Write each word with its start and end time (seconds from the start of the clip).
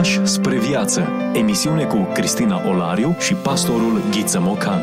Pași 0.00 0.26
spre 0.26 0.58
viață. 0.58 1.08
Emisiune 1.34 1.84
cu 1.84 2.08
Cristina 2.14 2.68
Olariu 2.68 3.16
și 3.18 3.34
pastorul 3.34 4.02
Ghiță 4.10 4.40
Mocan. 4.40 4.80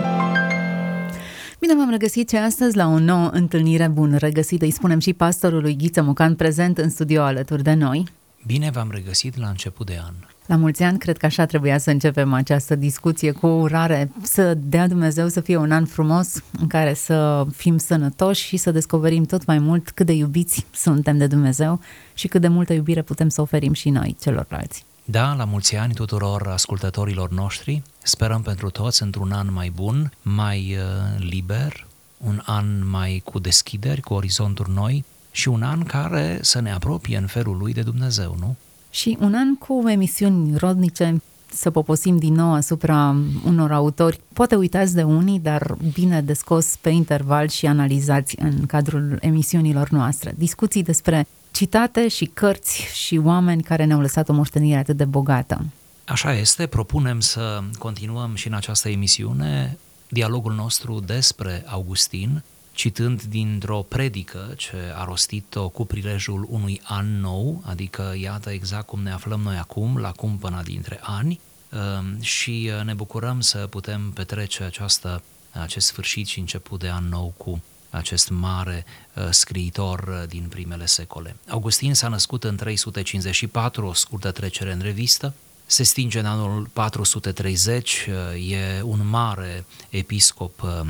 Bine 1.60 1.76
v-am 1.76 1.90
regăsit 1.90 2.30
și 2.30 2.36
astăzi 2.36 2.76
la 2.76 2.88
o 2.88 3.00
nouă 3.00 3.30
întâlnire 3.34 3.88
bună 3.88 4.18
regăsită, 4.18 4.66
îi 4.66 4.72
spunem 4.72 5.00
și 5.00 5.14
pastorului 5.14 5.76
Ghiță 5.76 6.02
Mocan 6.02 6.36
prezent 6.36 6.78
în 6.78 6.90
studio 6.90 7.22
alături 7.22 7.64
de 7.64 7.74
noi. 7.74 8.04
Bine 8.46 8.70
v-am 8.74 8.90
regăsit 8.92 9.38
la 9.38 9.48
început 9.48 9.86
de 9.86 10.00
an. 10.06 10.14
La 10.46 10.56
mulți 10.56 10.84
ani, 10.84 10.98
cred 10.98 11.18
că 11.18 11.26
așa 11.26 11.46
trebuia 11.46 11.78
să 11.78 11.90
începem 11.90 12.34
această 12.34 12.76
discuție 12.76 13.32
cu 13.32 13.48
o 13.48 13.60
urare, 13.60 14.12
să 14.22 14.54
dea 14.54 14.88
Dumnezeu 14.88 15.28
să 15.28 15.42
fie 15.42 15.58
un 15.58 15.72
an 15.72 15.86
frumos 15.86 16.44
în 16.60 16.68
care 16.68 16.94
să 16.94 17.46
fim 17.56 17.78
sănătoși 17.78 18.46
și 18.46 18.58
să 18.58 18.72
descoperim 18.72 19.24
tot 19.24 19.46
mai 19.46 19.60
mult 19.60 19.90
cât 19.90 20.06
de 20.06 20.14
iubiți 20.14 20.66
suntem 20.74 21.18
de 21.18 21.28
Dumnezeu 21.28 21.80
și 22.14 22.28
cât 22.28 22.42
de 22.42 22.48
multă 22.48 22.74
iubire 22.74 23.02
putem 23.02 23.30
să 23.30 23.42
oferim 23.42 23.74
și 23.74 23.90
noi 23.90 24.16
celorlalți. 24.20 24.86
Da, 25.10 25.34
la 25.34 25.44
mulți 25.44 25.76
ani 25.76 25.94
tuturor 25.94 26.48
ascultătorilor 26.48 27.30
noștri. 27.30 27.82
Sperăm 28.04 28.42
pentru 28.42 28.70
toți 28.70 29.04
într-un 29.04 29.32
an 29.32 29.54
mai 29.54 29.72
bun, 29.76 30.12
mai 30.22 30.78
uh, 30.78 31.26
liber, 31.30 31.88
un 32.18 32.42
an 32.46 32.90
mai 32.90 33.22
cu 33.26 33.40
deschideri, 33.40 34.02
cu 34.02 34.14
orizonturi 34.14 34.72
noi 34.72 35.04
și 35.32 35.48
un 35.48 35.64
an 35.64 35.84
care 35.84 36.40
să 36.42 36.60
ne 36.62 36.72
apropie 36.72 37.18
în 37.18 37.28
felul 37.28 37.58
lui 37.58 37.74
de 37.74 37.82
Dumnezeu, 37.82 38.36
nu? 38.40 38.56
Și 38.90 39.18
un 39.20 39.34
an 39.34 39.56
cu 39.56 39.84
emisiuni 39.88 40.58
rodnice, 40.58 41.22
să 41.54 41.70
poposim 41.70 42.18
din 42.18 42.34
nou 42.34 42.54
asupra 42.54 43.16
unor 43.46 43.72
autori, 43.72 44.20
poate 44.34 44.56
uitați 44.56 44.94
de 44.94 45.04
unii, 45.04 45.40
dar 45.40 45.78
bine 45.94 46.22
descos 46.22 46.76
pe 46.82 46.90
interval 46.90 47.48
și 47.48 47.66
analizați 47.66 48.36
în 48.40 48.66
cadrul 48.66 49.18
emisiunilor 49.22 49.90
noastre. 49.90 50.34
Discuții 50.38 50.84
despre 50.84 51.28
citate 51.58 52.08
și 52.08 52.26
cărți 52.26 52.82
și 52.94 53.18
oameni 53.24 53.64
care 53.64 53.84
ne-au 53.84 54.02
lăsat 54.02 54.30
o 54.30 54.34
moștenire 54.34 54.78
atât 54.78 54.98
de 54.98 55.06
bogată. 55.06 55.66
Așa 56.06 56.34
este, 56.34 56.68
propunem 56.68 57.20
să 57.20 57.64
continuăm 57.80 58.36
și 58.36 58.48
în 58.48 58.54
această 58.54 58.90
emisiune 58.90 59.78
dialogul 60.10 60.54
nostru 60.54 61.00
despre 61.00 61.64
Augustin, 61.68 62.44
citând 62.72 63.22
dintr-o 63.22 63.82
predică 63.82 64.54
ce 64.56 64.76
a 64.96 65.04
rostit-o 65.04 65.70
cu 65.70 65.86
prilejul 65.86 66.48
unui 66.50 66.82
an 66.84 67.20
nou, 67.20 67.62
adică 67.66 68.16
iată 68.20 68.50
exact 68.50 68.88
cum 68.88 69.02
ne 69.02 69.12
aflăm 69.12 69.40
noi 69.40 69.56
acum, 69.56 69.98
la 69.98 70.12
cumpăna 70.12 70.62
dintre 70.62 71.00
ani, 71.02 71.40
um, 71.72 72.22
și 72.22 72.72
uh, 72.78 72.86
ne 72.86 72.94
bucurăm 72.94 73.40
să 73.40 73.58
putem 73.58 74.12
petrece 74.14 74.64
această, 74.64 75.24
acest 75.52 75.88
sfârșit 75.88 76.28
și 76.28 76.40
început 76.40 76.80
de 76.80 76.90
an 76.90 77.08
nou 77.10 77.34
cu 77.38 77.62
acest 77.98 78.30
mare 78.30 78.86
uh, 79.14 79.28
scriitor 79.30 80.00
uh, 80.08 80.28
din 80.28 80.46
primele 80.50 80.86
secole. 80.86 81.36
Augustin 81.48 81.94
s-a 81.94 82.08
născut 82.08 82.44
în 82.44 82.56
354, 82.56 83.86
o 83.86 83.94
scurtă 83.94 84.32
trecere 84.32 84.72
în 84.72 84.80
revistă, 84.80 85.34
se 85.66 85.84
stinge 85.84 86.20
în 86.20 86.26
anul 86.26 86.70
430, 86.74 88.08
e 88.50 88.82
un 88.82 89.08
mare 89.10 89.66
episcop 89.90 90.62
uh, 90.62 90.82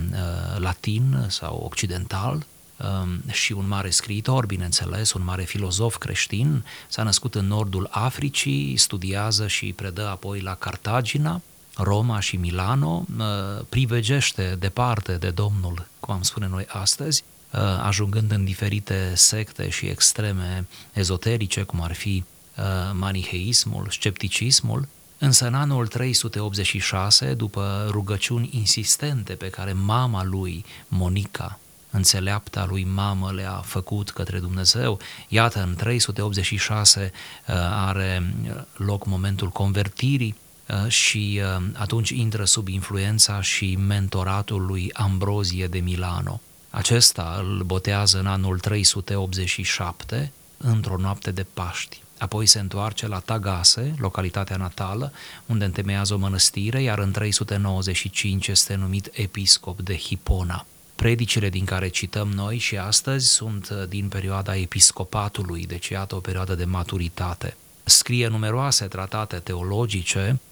latin 0.58 1.26
sau 1.28 1.70
occidental 1.72 2.46
um, 2.78 3.32
și 3.32 3.52
un 3.52 3.68
mare 3.68 3.90
scriitor, 3.90 4.46
bineînțeles, 4.46 5.14
un 5.14 5.24
mare 5.24 5.44
filozof 5.44 5.98
creștin, 5.98 6.66
s-a 6.88 7.04
născut 7.04 7.36
în 7.36 7.48
nordul 7.48 7.88
Africii, 7.92 8.78
studiază 8.78 9.48
și 9.48 9.74
predă 9.74 10.08
apoi 10.08 10.40
la 10.40 10.56
Cartagina, 10.56 11.42
Roma 11.78 12.20
și 12.20 12.36
Milano, 12.36 13.06
uh, 13.18 13.26
privegește 13.70 14.56
departe 14.60 15.14
de 15.14 15.30
Domnul, 15.30 15.88
cum 16.00 16.14
am 16.14 16.22
spune 16.22 16.48
noi 16.48 16.66
astăzi, 16.68 17.24
uh, 17.54 17.60
ajungând 17.82 18.32
în 18.32 18.44
diferite 18.44 19.12
secte 19.16 19.70
și 19.70 19.86
extreme 19.86 20.68
ezoterice, 20.94 21.64
cum 21.64 21.82
ar 21.82 21.94
fi 21.94 22.24
Uh, 22.58 22.64
maniheismul, 22.94 23.88
scepticismul, 23.90 24.88
însă 25.18 25.48
în 25.48 25.54
anul 25.54 25.88
386, 25.88 27.34
după 27.34 27.88
rugăciuni 27.90 28.50
insistente 28.52 29.34
pe 29.34 29.50
care 29.50 29.74
mama 29.74 30.24
lui, 30.24 30.66
Monica, 30.88 31.60
înțeleapta 31.92 32.66
lui 32.66 32.84
mamă 32.84 33.32
le-a 33.32 33.62
făcut 33.66 34.10
către 34.10 34.40
Dumnezeu. 34.40 35.00
Iată, 35.28 35.64
în 35.64 35.76
386 35.76 37.12
uh, 37.48 37.56
are 37.72 38.34
loc 38.78 39.06
momentul 39.06 39.50
convertirii 39.50 40.36
uh, 40.38 40.47
și 40.88 41.42
atunci 41.74 42.10
intră 42.10 42.46
sub 42.46 42.68
influența 42.68 43.42
și 43.42 43.76
mentoratul 43.76 44.66
lui 44.66 44.90
Ambrozie 44.94 45.68
de 45.68 45.80
Milano. 45.80 46.42
Acesta 46.70 47.44
îl 47.44 47.64
botează 47.64 48.20
în 48.20 48.26
anul 48.26 48.60
387, 48.60 50.32
într-o 50.58 50.98
noapte 50.98 51.32
de 51.32 51.46
Paști. 51.54 52.02
Apoi 52.18 52.46
se 52.46 52.60
întoarce 52.60 53.08
la 53.08 53.20
Tagase, 53.20 53.96
localitatea 53.98 54.56
natală, 54.56 55.12
unde 55.46 55.66
întemeiază 55.66 56.14
o 56.14 56.18
mănăstire, 56.18 56.82
iar 56.82 57.00
în 57.00 57.12
395 57.12 58.48
este 58.48 58.76
numit 58.76 59.10
episcop 59.12 59.82
de 59.82 59.98
Hipona. 59.98 60.66
Predicile 60.96 61.50
din 61.50 61.66
care 61.66 61.88
cităm 61.88 62.28
noi 62.28 62.58
și 62.58 62.78
astăzi 62.78 63.28
sunt 63.28 63.70
uh, 63.70 63.88
din 63.88 64.08
perioada 64.08 64.56
episcopatului, 64.56 65.66
deci 65.66 65.88
iată 65.88 66.16
o 66.16 66.20
perioadă 66.20 66.56
de 66.56 66.66
maturitate. 66.66 67.58
Scrie 67.84 68.28
numeroase 68.28 68.86
tratate 68.86 69.38
teologice, 69.38 70.40
uh, 70.40 70.47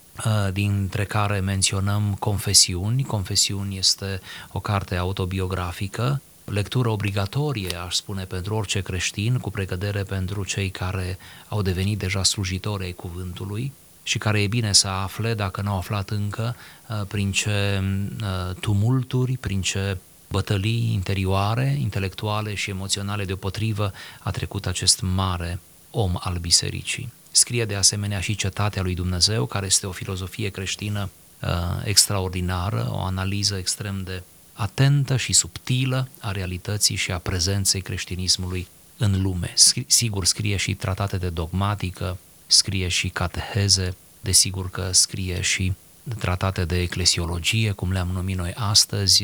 dintre 0.53 1.05
care 1.05 1.39
menționăm 1.39 2.15
Confesiuni. 2.19 3.03
Confesiuni 3.03 3.77
este 3.77 4.19
o 4.51 4.59
carte 4.59 4.95
autobiografică 4.95 6.21
lectură 6.45 6.89
obligatorie, 6.89 7.75
aș 7.75 7.95
spune, 7.95 8.23
pentru 8.23 8.55
orice 8.55 8.81
creștin, 8.81 9.37
cu 9.37 9.49
pregădere 9.49 10.03
pentru 10.03 10.43
cei 10.43 10.69
care 10.69 11.17
au 11.47 11.61
devenit 11.61 11.97
deja 11.97 12.23
slujitori 12.23 12.83
ai 12.83 12.91
cuvântului 12.91 13.73
și 14.03 14.17
care 14.17 14.41
e 14.41 14.47
bine 14.47 14.73
să 14.73 14.87
afle, 14.87 15.33
dacă 15.33 15.61
nu 15.61 15.71
au 15.71 15.77
aflat 15.77 16.09
încă, 16.09 16.55
uh, 16.89 17.01
prin 17.07 17.31
ce 17.31 17.83
uh, 18.21 18.55
tumulturi, 18.59 19.37
prin 19.37 19.61
ce 19.61 19.97
bătălii 20.29 20.93
interioare, 20.93 21.77
intelectuale 21.79 22.53
și 22.53 22.69
emoționale 22.69 23.25
deopotrivă 23.25 23.91
a 24.19 24.31
trecut 24.31 24.65
acest 24.65 25.01
mare 25.01 25.59
om 25.91 26.15
al 26.19 26.37
bisericii. 26.37 27.13
Scrie 27.35 27.65
de 27.65 27.75
asemenea 27.75 28.19
și 28.19 28.35
Cetatea 28.35 28.81
lui 28.81 28.95
Dumnezeu, 28.95 29.45
care 29.45 29.65
este 29.65 29.87
o 29.87 29.91
filozofie 29.91 30.49
creștină 30.49 31.09
uh, 31.41 31.49
extraordinară, 31.83 32.87
o 32.91 32.99
analiză 32.99 33.55
extrem 33.55 34.03
de 34.03 34.23
atentă 34.53 35.17
și 35.17 35.33
subtilă 35.33 36.07
a 36.19 36.31
realității 36.31 36.95
și 36.95 37.11
a 37.11 37.17
prezenței 37.17 37.81
creștinismului 37.81 38.67
în 38.97 39.21
lume. 39.21 39.53
Sigur, 39.87 40.25
scrie 40.25 40.55
și 40.55 40.73
tratate 40.73 41.17
de 41.17 41.29
dogmatică, 41.29 42.17
scrie 42.47 42.87
și 42.87 43.09
cateheze, 43.09 43.95
desigur 44.21 44.69
că 44.69 44.89
scrie 44.91 45.41
și 45.41 45.73
tratate 46.17 46.65
de 46.65 46.81
eclesiologie, 46.81 47.71
cum 47.71 47.91
le-am 47.91 48.09
numit 48.13 48.37
noi 48.37 48.53
astăzi, 48.55 49.23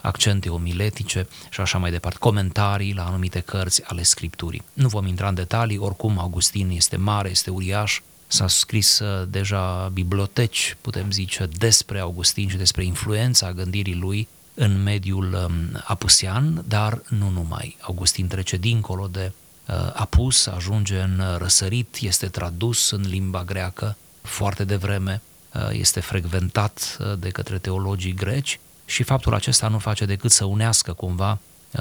accente 0.00 0.48
omiletice 0.48 1.26
și 1.50 1.60
așa 1.60 1.78
mai 1.78 1.90
departe, 1.90 2.18
comentarii 2.18 2.94
la 2.94 3.06
anumite 3.06 3.40
cărți 3.40 3.82
ale 3.84 4.02
Scripturii. 4.02 4.62
Nu 4.72 4.88
vom 4.88 5.06
intra 5.06 5.28
în 5.28 5.34
detalii, 5.34 5.78
oricum 5.78 6.18
Augustin 6.18 6.70
este 6.70 6.96
mare, 6.96 7.30
este 7.30 7.50
uriaș, 7.50 8.00
s-a 8.26 8.48
scris 8.48 8.98
uh, 8.98 9.26
deja 9.28 9.90
biblioteci, 9.92 10.76
putem 10.80 11.10
zice, 11.10 11.48
despre 11.58 11.98
Augustin 11.98 12.48
și 12.48 12.56
despre 12.56 12.84
influența 12.84 13.52
gândirii 13.52 13.94
lui 13.94 14.28
în 14.54 14.82
mediul 14.82 15.32
um, 15.32 15.82
apusean, 15.84 16.64
dar 16.68 17.02
nu 17.08 17.28
numai. 17.28 17.76
Augustin 17.80 18.26
trece 18.26 18.56
dincolo 18.56 19.06
de 19.06 19.32
uh, 19.66 19.74
apus, 19.94 20.46
ajunge 20.46 21.00
în 21.00 21.22
răsărit, 21.38 21.96
este 22.00 22.26
tradus 22.26 22.90
în 22.90 23.04
limba 23.08 23.44
greacă 23.44 23.96
foarte 24.22 24.64
devreme, 24.64 25.22
uh, 25.24 25.29
este 25.70 26.00
frecventat 26.00 26.96
uh, 27.00 27.18
de 27.18 27.28
către 27.28 27.58
teologii 27.58 28.14
greci 28.14 28.60
și 28.84 29.02
faptul 29.02 29.34
acesta 29.34 29.68
nu 29.68 29.78
face 29.78 30.04
decât 30.04 30.30
să 30.30 30.44
unească 30.44 30.92
cumva 30.92 31.38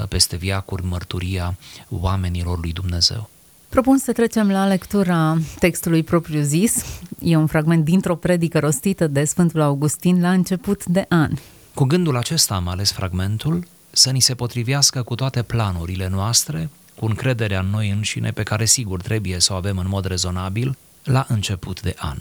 peste 0.09 0.35
viacuri 0.35 0.85
mărturia 0.85 1.57
oamenilor 1.89 2.59
lui 2.59 2.71
Dumnezeu. 2.71 3.29
Propun 3.69 3.97
să 3.97 4.11
trecem 4.11 4.51
la 4.51 4.67
lectura 4.67 5.37
textului 5.59 6.03
propriu 6.03 6.41
zis. 6.41 6.85
E 7.19 7.35
un 7.35 7.47
fragment 7.47 7.83
dintr-o 7.83 8.15
predică 8.15 8.59
rostită 8.59 9.07
de 9.07 9.23
Sfântul 9.23 9.61
Augustin 9.61 10.21
la 10.21 10.31
început 10.31 10.85
de 10.85 11.05
an. 11.09 11.31
Cu 11.73 11.83
gândul 11.83 12.17
acesta 12.17 12.55
am 12.55 12.67
ales 12.67 12.91
fragmentul 12.91 13.67
să 13.91 14.09
ni 14.09 14.19
se 14.19 14.35
potrivească 14.35 15.03
cu 15.03 15.15
toate 15.15 15.41
planurile 15.41 16.07
noastre, 16.07 16.69
cu 16.95 17.05
încrederea 17.05 17.59
în 17.59 17.69
noi 17.69 17.89
înșine 17.89 18.31
pe 18.31 18.43
care 18.43 18.65
sigur 18.65 19.01
trebuie 19.01 19.39
să 19.39 19.53
o 19.53 19.55
avem 19.55 19.77
în 19.77 19.87
mod 19.87 20.05
rezonabil 20.05 20.77
la 21.03 21.25
început 21.29 21.81
de 21.81 21.95
an. 21.97 22.17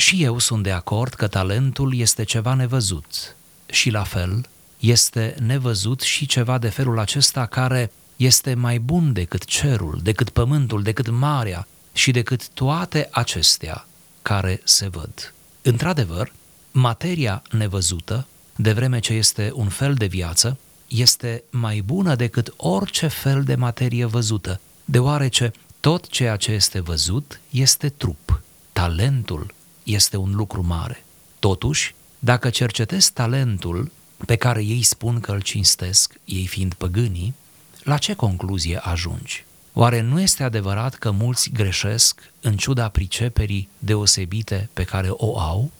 Și 0.00 0.22
eu 0.22 0.38
sunt 0.38 0.62
de 0.62 0.70
acord 0.70 1.14
că 1.14 1.26
talentul 1.26 1.96
este 1.96 2.22
ceva 2.22 2.54
nevăzut 2.54 3.36
și 3.66 3.90
la 3.90 4.02
fel 4.02 4.48
este 4.78 5.34
nevăzut 5.40 6.00
și 6.00 6.26
ceva 6.26 6.58
de 6.58 6.68
felul 6.68 6.98
acesta 6.98 7.46
care 7.46 7.92
este 8.16 8.54
mai 8.54 8.78
bun 8.78 9.12
decât 9.12 9.44
cerul, 9.44 10.00
decât 10.02 10.30
pământul, 10.30 10.82
decât 10.82 11.08
marea 11.08 11.66
și 11.92 12.10
decât 12.10 12.48
toate 12.48 13.08
acestea 13.10 13.86
care 14.22 14.60
se 14.64 14.88
văd. 14.88 15.34
Într-adevăr, 15.62 16.32
materia 16.70 17.42
nevăzută 17.50 18.26
de 18.56 18.72
vreme 18.72 18.98
ce 18.98 19.12
este 19.12 19.52
un 19.54 19.68
fel 19.68 19.94
de 19.94 20.06
viață, 20.06 20.58
este 20.88 21.42
mai 21.50 21.80
bună 21.80 22.14
decât 22.14 22.54
orice 22.56 23.06
fel 23.06 23.42
de 23.42 23.54
materie 23.54 24.04
văzută, 24.04 24.60
deoarece 24.84 25.52
tot 25.80 26.08
ceea 26.08 26.36
ce 26.36 26.52
este 26.52 26.80
văzut 26.80 27.40
este 27.50 27.88
trup. 27.88 28.42
talentul 28.72 29.58
este 29.94 30.16
un 30.16 30.34
lucru 30.34 30.66
mare. 30.66 31.04
Totuși, 31.38 31.94
dacă 32.18 32.50
cercetezi 32.50 33.12
talentul 33.12 33.90
pe 34.26 34.36
care 34.36 34.64
ei 34.64 34.82
spun 34.82 35.20
că 35.20 35.32
îl 35.32 35.40
cinstesc, 35.40 36.14
ei 36.24 36.46
fiind 36.46 36.74
păgânii, 36.74 37.34
la 37.82 37.98
ce 37.98 38.14
concluzie 38.14 38.76
ajungi? 38.76 39.44
Oare 39.72 40.00
nu 40.00 40.20
este 40.20 40.42
adevărat 40.42 40.94
că 40.94 41.10
mulți 41.10 41.50
greșesc 41.50 42.32
în 42.40 42.56
ciuda 42.56 42.88
priceperii 42.88 43.68
deosebite 43.78 44.68
pe 44.72 44.84
care 44.84 45.08
o 45.10 45.38
au? 45.38 45.70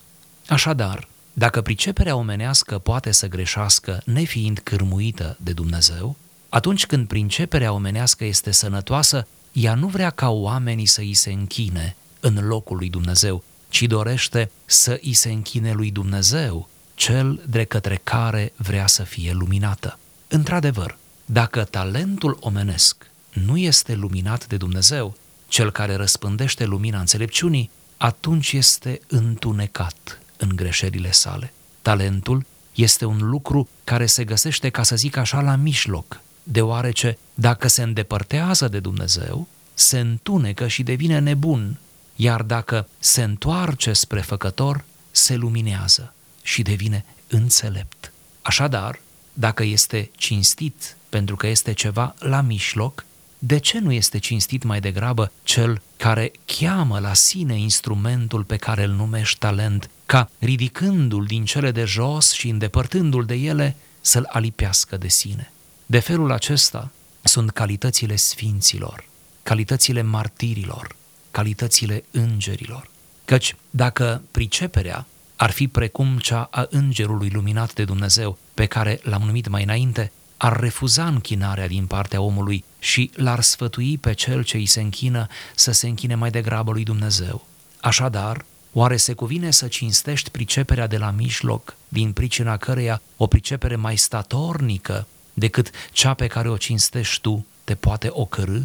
Așadar, 0.49 1.09
dacă 1.33 1.61
priceperea 1.61 2.17
omenească 2.17 2.79
poate 2.79 3.11
să 3.11 3.29
greșească 3.29 4.03
nefiind 4.05 4.59
cârmuită 4.59 5.37
de 5.41 5.53
Dumnezeu, 5.53 6.17
atunci 6.49 6.87
când 6.87 7.07
priceperea 7.07 7.73
omenească 7.73 8.25
este 8.25 8.51
sănătoasă, 8.51 9.27
ea 9.53 9.75
nu 9.75 9.87
vrea 9.87 10.11
ca 10.11 10.31
oamenii 10.31 10.87
să 10.87 11.01
îi 11.01 11.15
se 11.15 11.33
închine 11.33 11.97
în 12.21 12.47
locul 12.47 12.77
lui 12.77 12.91
Dumnezeu, 12.91 13.43
ci 13.71 13.83
dorește 13.83 14.51
să 14.65 14.99
îi 15.03 15.13
se 15.13 15.31
închine 15.31 15.73
lui 15.73 15.91
Dumnezeu, 15.91 16.69
cel 16.95 17.43
de 17.49 17.65
către 17.65 18.01
care 18.05 18.53
vrea 18.57 18.87
să 18.87 19.03
fie 19.03 19.33
luminată. 19.33 19.99
Într-adevăr, 20.29 20.97
dacă 21.25 21.65
talentul 21.65 22.37
omenesc 22.41 23.11
nu 23.33 23.57
este 23.57 23.95
luminat 23.95 24.47
de 24.47 24.57
Dumnezeu, 24.57 25.17
cel 25.49 25.71
care 25.71 25.95
răspândește 25.95 26.65
lumina 26.65 26.99
înțelepciunii, 26.99 27.71
atunci 27.97 28.53
este 28.53 29.01
întunecat 29.07 30.21
în 30.37 30.49
greșelile 30.57 31.13
sale. 31.13 31.53
Talentul 31.83 32.47
este 32.75 33.05
un 33.05 33.19
lucru 33.31 33.69
care 33.85 34.07
se 34.07 34.25
găsește, 34.25 34.69
ca 34.69 34.83
să 34.83 34.97
zic 34.97 35.17
așa, 35.17 35.41
la 35.41 35.57
mijloc, 35.57 36.21
deoarece 36.43 37.19
dacă 37.35 37.69
se 37.69 37.83
îndepărtează 37.83 38.69
de 38.69 38.81
Dumnezeu, 38.81 39.49
se 39.75 39.99
întunecă 39.99 40.67
și 40.67 40.83
devine 40.83 41.19
nebun, 41.19 41.79
iar 42.21 42.43
dacă 42.43 42.89
se 42.99 43.23
întoarce 43.23 43.93
spre 43.93 44.21
făcător, 44.21 44.85
se 45.11 45.35
luminează 45.35 46.15
și 46.43 46.63
devine 46.63 47.05
înțelept. 47.29 48.13
Așadar, 48.43 49.01
dacă 49.33 49.63
este 49.63 50.11
cinstit 50.17 50.97
pentru 51.09 51.37
că 51.37 51.47
este 51.47 51.73
ceva 51.73 52.15
la 52.19 52.41
mijloc, 52.41 53.05
de 53.39 53.59
ce 53.59 53.79
nu 53.79 53.93
este 53.93 54.19
cinstit 54.19 54.63
mai 54.63 54.81
degrabă 54.81 55.33
cel 55.43 55.83
care 55.97 56.33
cheamă 56.45 56.99
la 56.99 57.15
sine 57.15 57.59
instrumentul 57.59 58.45
pe 58.45 58.57
care 58.57 58.85
îl 58.85 58.91
numești 58.91 59.39
talent, 59.39 59.91
ca 60.07 60.31
ridicându-l 60.39 61.25
din 61.25 61.45
cele 61.45 61.71
de 61.71 61.85
jos 61.85 62.33
și 62.33 62.49
îndepărtându-l 62.49 63.25
de 63.25 63.35
ele, 63.35 63.77
să-l 64.01 64.29
alipească 64.33 64.97
de 64.97 65.09
sine? 65.09 65.53
De 65.87 65.99
felul 65.99 66.33
acesta 66.33 66.91
sunt 67.23 67.51
calitățile 67.51 68.17
sfinților, 68.17 69.05
calitățile 69.43 70.03
martirilor, 70.03 70.99
calitățile 71.31 72.05
îngerilor. 72.11 72.91
Căci 73.25 73.57
dacă 73.71 74.23
priceperea 74.31 75.07
ar 75.37 75.51
fi 75.51 75.69
precum 75.69 76.19
cea 76.19 76.49
a 76.51 76.67
îngerului 76.71 77.31
luminat 77.33 77.75
de 77.75 77.85
Dumnezeu, 77.85 78.39
pe 78.55 78.67
care 78.67 79.01
l-am 79.03 79.23
numit 79.23 79.49
mai 79.49 79.63
înainte, 79.63 80.13
ar 80.37 80.61
refuza 80.61 81.07
închinarea 81.07 81.67
din 81.69 81.87
partea 81.87 82.21
omului 82.21 82.65
și 82.79 83.11
l-ar 83.15 83.41
sfătui 83.41 83.99
pe 83.99 84.13
cel 84.13 84.45
ce 84.45 84.57
îi 84.57 84.67
se 84.67 84.81
închină 84.81 85.27
să 85.55 85.73
se 85.73 85.89
închine 85.89 86.15
mai 86.15 86.31
degrabă 86.31 86.73
lui 86.73 86.85
Dumnezeu. 86.85 87.47
Așadar, 87.81 88.45
oare 88.73 88.97
se 88.97 89.13
cuvine 89.13 89.51
să 89.51 89.67
cinstești 89.67 90.31
priceperea 90.31 90.87
de 90.87 90.97
la 90.97 91.11
mijloc, 91.11 91.77
din 91.89 92.13
pricina 92.13 92.57
căreia 92.57 93.03
o 93.17 93.27
pricepere 93.27 93.77
mai 93.77 93.97
statornică 93.97 95.07
decât 95.35 95.71
cea 95.93 96.15
pe 96.15 96.27
care 96.27 96.49
o 96.49 96.57
cinstești 96.57 97.21
tu 97.21 97.47
te 97.65 97.75
poate 97.75 98.09
ocărâ? 98.11 98.59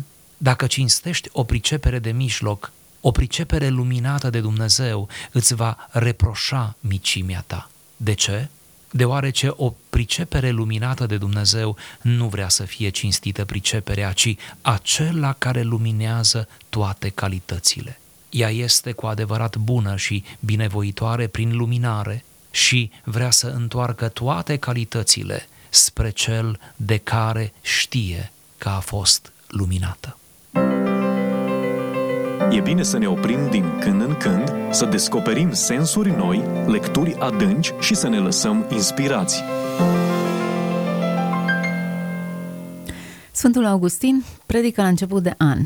Dacă 0.46 0.68
cinstești 0.68 1.30
o 1.32 1.44
pricepere 1.44 2.00
de 2.00 2.12
mijloc, 2.12 2.72
o 3.02 3.12
pricepere 3.12 3.68
luminată 3.68 4.30
de 4.30 4.40
Dumnezeu 4.40 5.08
îți 5.32 5.54
va 5.54 5.88
reproșa 5.90 6.76
micimea 6.80 7.44
ta. 7.48 7.70
De 7.98 8.14
ce? 8.14 8.50
Deoarece 8.92 9.52
o 9.56 9.74
pricepere 9.90 10.50
luminată 10.50 11.06
de 11.06 11.18
Dumnezeu 11.18 11.78
nu 12.02 12.28
vrea 12.28 12.50
să 12.50 12.64
fie 12.64 12.90
cinstită 12.90 13.46
priceperea, 13.46 14.12
ci 14.12 14.36
acela 14.62 15.34
care 15.34 15.62
luminează 15.62 16.48
toate 16.70 17.10
calitățile. 17.10 18.00
Ea 18.30 18.50
este 18.50 18.92
cu 18.92 19.06
adevărat 19.06 19.58
bună 19.58 19.96
și 19.96 20.24
binevoitoare 20.40 21.28
prin 21.28 21.56
luminare 21.56 22.24
și 22.52 22.92
vrea 23.04 23.32
să 23.32 23.48
întoarcă 23.48 24.08
toate 24.08 24.58
calitățile 24.58 25.48
spre 25.70 26.10
cel 26.10 26.60
de 26.76 26.98
care 26.98 27.54
știe 27.62 28.32
că 28.58 28.70
a 28.70 28.80
fost 28.80 29.32
luminată. 29.48 30.18
E 32.52 32.62
bine 32.62 32.84
să 32.84 32.98
ne 32.98 33.08
oprim 33.08 33.50
din 33.50 33.80
când 33.80 34.02
în 34.02 34.18
când, 34.18 34.52
să 34.72 34.86
descoperim 34.86 35.54
sensuri 35.54 36.10
noi, 36.10 36.44
lecturi 36.68 37.16
adânci 37.20 37.74
și 37.80 37.96
să 37.96 38.08
ne 38.08 38.18
lăsăm 38.18 38.68
inspirați. 38.72 39.42
Sfântul 43.32 43.66
Augustin 43.66 44.24
predică 44.46 44.82
la 44.82 44.88
început 44.88 45.24
de 45.24 45.34
an. 45.38 45.60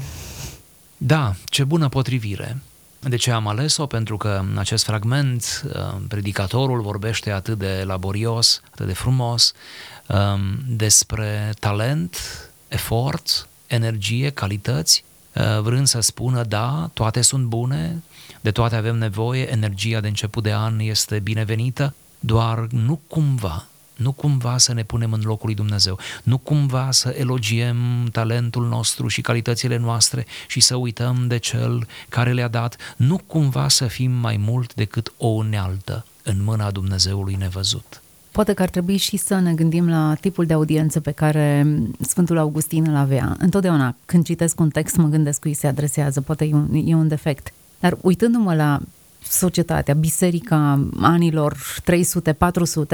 Da, 0.98 1.34
ce 1.46 1.64
bună 1.64 1.90
potrivire! 1.90 2.58
De 3.00 3.16
ce 3.16 3.32
am 3.32 3.48
ales-o? 3.48 3.86
Pentru 3.86 4.18
că 4.18 4.42
în 4.52 4.58
acest 4.58 4.84
fragment 4.84 5.64
uh, 5.66 6.02
predicatorul 6.08 6.82
vorbește 6.82 7.32
atât 7.32 7.58
de 7.58 7.84
laborios, 7.86 8.62
atât 8.72 8.86
de 8.86 8.94
frumos 8.94 9.54
um, 10.08 10.60
despre 10.68 11.54
talent, 11.60 12.18
efort, 12.68 13.48
energie, 13.68 14.30
calități 14.30 15.04
Uh, 15.04 15.09
vrând 15.62 15.88
să 15.88 16.00
spună, 16.00 16.44
da, 16.44 16.90
toate 16.94 17.22
sunt 17.22 17.46
bune, 17.46 18.04
de 18.42 18.52
toate 18.52 18.76
avem 18.76 18.98
nevoie, 18.98 19.52
energia 19.52 20.00
de 20.00 20.08
început 20.08 20.44
de 20.44 20.54
an 20.54 20.80
este 20.80 21.20
binevenită, 21.20 21.94
doar 22.20 22.68
nu 22.70 23.00
cumva, 23.08 23.68
nu 23.96 24.12
cumva 24.12 24.58
să 24.58 24.74
ne 24.74 24.84
punem 24.84 25.14
în 25.14 25.22
locul 25.24 25.46
lui 25.46 25.56
Dumnezeu, 25.56 26.00
nu 26.24 26.38
cumva 26.38 26.92
să 26.92 27.16
elogiem 27.18 28.10
talentul 28.12 28.68
nostru 28.68 29.08
și 29.08 29.22
calitățile 29.22 29.78
noastre 29.78 30.26
și 30.48 30.60
să 30.60 30.76
uităm 30.76 31.28
de 31.28 31.38
cel 31.38 31.88
care 32.10 32.34
le-a 32.34 32.48
dat, 32.48 32.96
nu 32.98 33.18
cumva 33.18 33.68
să 33.68 33.88
fim 33.88 34.12
mai 34.12 34.38
mult 34.38 34.74
decât 34.74 35.14
o 35.18 35.28
unealtă 35.28 36.06
în 36.24 36.44
mâna 36.44 36.72
Dumnezeului 36.72 37.36
nevăzut. 37.36 38.02
Poate 38.32 38.54
că 38.54 38.62
ar 38.62 38.70
trebui 38.70 38.98
și 38.98 39.18
să 39.18 39.40
ne 39.40 39.54
gândim 39.54 39.90
la 39.90 40.16
tipul 40.22 40.46
de 40.46 40.54
audiență 40.54 41.00
pe 41.00 41.12
care 41.12 41.68
Sfântul 42.00 42.38
Augustin 42.38 42.86
îl 42.88 42.96
avea. 42.96 43.36
Întotdeauna, 43.40 43.96
când 44.06 44.26
citesc 44.26 44.60
un 44.60 44.70
text, 44.70 44.96
mă 44.96 45.08
gândesc 45.08 45.40
cui 45.40 45.54
se 45.54 45.68
adresează, 45.68 46.22
poate 46.22 46.46
e 46.46 46.54
un, 46.54 46.68
e 46.86 46.96
un 46.96 47.08
defect. 47.08 47.54
Dar 47.80 47.98
uitându-mă 48.02 48.56
la 48.56 48.80
societatea, 49.24 49.94
biserica 49.94 50.88
anilor 51.02 51.58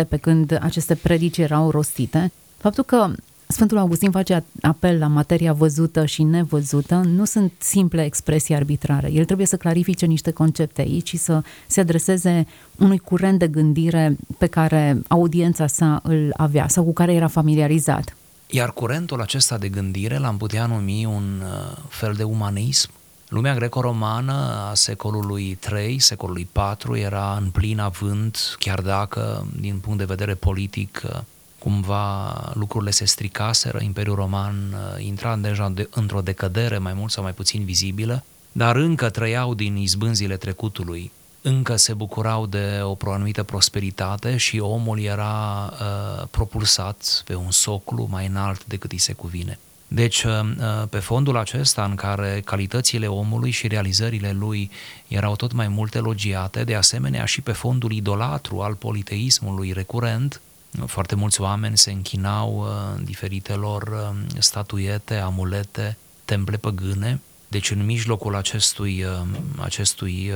300-400, 0.04 0.08
pe 0.08 0.18
când 0.18 0.58
aceste 0.62 0.96
predici 0.96 1.38
erau 1.38 1.70
rostite, 1.70 2.32
faptul 2.58 2.84
că 2.84 3.12
Sfântul 3.56 3.78
Augustin 3.78 4.12
face 4.12 4.46
apel 4.62 5.00
la 5.00 5.08
materia 5.08 5.54
văzută 5.54 6.06
și 6.06 6.24
nevăzută, 6.24 6.96
nu 6.96 7.26
sunt 7.26 7.52
simple 7.58 8.06
expresii 8.06 8.56
arbitrare. 8.56 9.12
El 9.12 9.26
trebuie 9.26 9.48
să 9.48 9.58
clarifice 9.58 10.06
niște 10.06 10.32
concepte 10.32 10.82
aici 10.82 11.08
și 11.08 11.18
să 11.18 11.42
se 11.68 11.80
adreseze 11.80 12.48
unui 12.80 12.98
curent 12.98 13.40
de 13.40 13.48
gândire 13.48 14.18
pe 14.38 14.48
care 14.48 15.02
audiența 15.08 15.68
sa 15.68 16.00
îl 16.04 16.34
avea 16.38 16.68
sau 16.68 16.84
cu 16.84 16.94
care 16.94 17.14
era 17.14 17.28
familiarizat. 17.28 18.16
Iar 18.48 18.72
curentul 18.74 19.22
acesta 19.22 19.58
de 19.58 19.70
gândire 19.70 20.18
l-am 20.18 20.38
putea 20.38 20.66
numi 20.66 21.06
un 21.06 21.42
uh, 21.42 21.78
fel 21.90 22.14
de 22.14 22.24
umanism. 22.24 22.90
Lumea 23.30 23.56
greco-romană 23.56 24.68
a 24.70 24.74
secolului 24.74 25.60
III, 25.72 26.00
secolului 26.00 26.48
IV 26.54 26.96
era 26.96 27.38
în 27.42 27.50
plin 27.50 27.80
avânt, 27.80 28.56
chiar 28.60 28.82
dacă 28.82 29.48
din 29.60 29.78
punct 29.80 29.98
de 29.98 30.06
vedere 30.06 30.34
politic 30.34 31.02
uh, 31.06 31.20
cumva 31.66 32.52
lucrurile 32.54 32.92
se 32.92 33.06
stricaseră, 33.06 33.80
Imperiul 33.82 34.16
Roman 34.16 34.56
uh, 34.74 35.06
intra 35.06 35.36
deja 35.36 35.70
de, 35.70 35.88
într-o 35.92 36.22
decădere 36.22 36.78
mai 36.78 36.94
mult 36.94 37.12
sau 37.12 37.24
mai 37.24 37.34
puțin 37.34 37.64
vizibilă, 37.64 38.24
dar 38.52 38.76
încă 38.76 39.10
trăiau 39.10 39.54
din 39.54 39.76
izbânzile 39.76 40.38
trecutului, 40.38 41.12
încă 41.42 41.76
se 41.76 41.94
bucurau 41.94 42.46
de 42.46 42.80
o 42.82 42.98
anumită 43.12 43.44
prosperitate 43.44 44.38
și 44.38 44.60
omul 44.60 45.00
era 45.00 45.70
uh, 45.72 46.28
propulsat 46.32 47.24
pe 47.26 47.36
un 47.36 47.52
soclu 47.52 48.08
mai 48.10 48.28
înalt 48.28 48.66
decât 48.66 48.92
îi 48.92 48.98
se 48.98 49.14
cuvine. 49.14 49.60
Deci, 49.88 50.24
uh, 50.24 50.32
uh, 50.32 50.88
pe 50.90 51.00
fondul 51.00 51.38
acesta 51.38 51.84
în 51.84 51.96
care 51.96 52.42
calitățile 52.46 53.08
omului 53.08 53.52
și 53.52 53.68
realizările 53.68 54.32
lui 54.32 54.72
erau 55.08 55.36
tot 55.36 55.52
mai 55.52 55.68
mult 55.68 55.96
elogiate, 55.96 56.64
de 56.64 56.76
asemenea 56.76 57.26
și 57.26 57.42
pe 57.42 57.52
fondul 57.52 57.92
idolatru 57.92 58.62
al 58.62 58.74
politeismului 58.74 59.72
recurent, 59.72 60.42
foarte 60.86 61.16
mulți 61.16 61.42
oameni 61.42 61.78
se 61.78 61.92
închinau 61.92 62.60
uh, 62.60 63.02
diferitelor 63.04 63.82
uh, 63.82 64.38
statuiete, 64.40 65.16
amulete, 65.16 65.98
temple 66.26 66.58
păgâne. 66.58 67.22
Deci 67.48 67.72
în 67.72 67.86
mijlocul 67.86 68.36
acestui, 68.36 69.04
uh, 69.04 69.22
acestui 69.60 70.34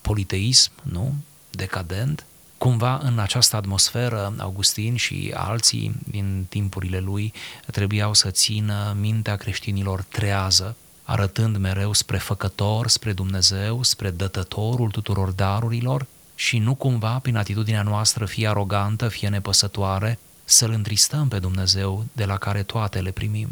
politeism, 0.00 0.72
nu? 0.82 1.14
decadent, 1.50 2.26
cumva 2.58 3.00
în 3.02 3.18
această 3.18 3.56
atmosferă 3.56 4.34
Augustin 4.38 4.96
și 4.96 5.32
alții 5.34 5.94
din 6.10 6.46
timpurile 6.48 6.98
lui 6.98 7.32
trebuiau 7.70 8.14
să 8.14 8.30
țină 8.30 8.96
mintea 9.00 9.36
creștinilor 9.36 10.02
trează, 10.02 10.76
arătând 11.02 11.56
mereu 11.56 11.92
spre 11.92 12.18
făcător, 12.18 12.88
spre 12.88 13.12
Dumnezeu, 13.12 13.82
spre 13.82 14.10
dătătorul 14.10 14.90
tuturor 14.90 15.30
darurilor 15.30 16.06
și 16.42 16.58
nu 16.58 16.74
cumva 16.74 17.18
prin 17.22 17.36
atitudinea 17.36 17.82
noastră 17.82 18.24
fie 18.24 18.48
arogantă, 18.48 19.08
fie 19.08 19.28
nepăsătoare, 19.28 20.18
să-L 20.44 20.70
întristăm 20.70 21.28
pe 21.28 21.38
Dumnezeu 21.38 22.04
de 22.12 22.24
la 22.24 22.36
care 22.36 22.62
toate 22.62 23.00
le 23.00 23.10
primim. 23.10 23.48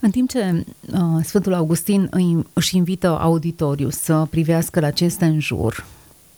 În 0.00 0.10
timp 0.10 0.28
ce 0.28 0.64
uh, 0.80 1.24
Sfântul 1.24 1.54
Augustin 1.54 2.08
îi, 2.10 2.46
își 2.52 2.76
invită 2.76 3.18
auditoriu 3.18 3.90
să 3.90 4.26
privească 4.30 4.80
la 4.80 4.90
ce 4.90 5.04
este 5.04 5.24
în 5.24 5.40
jur, 5.40 5.84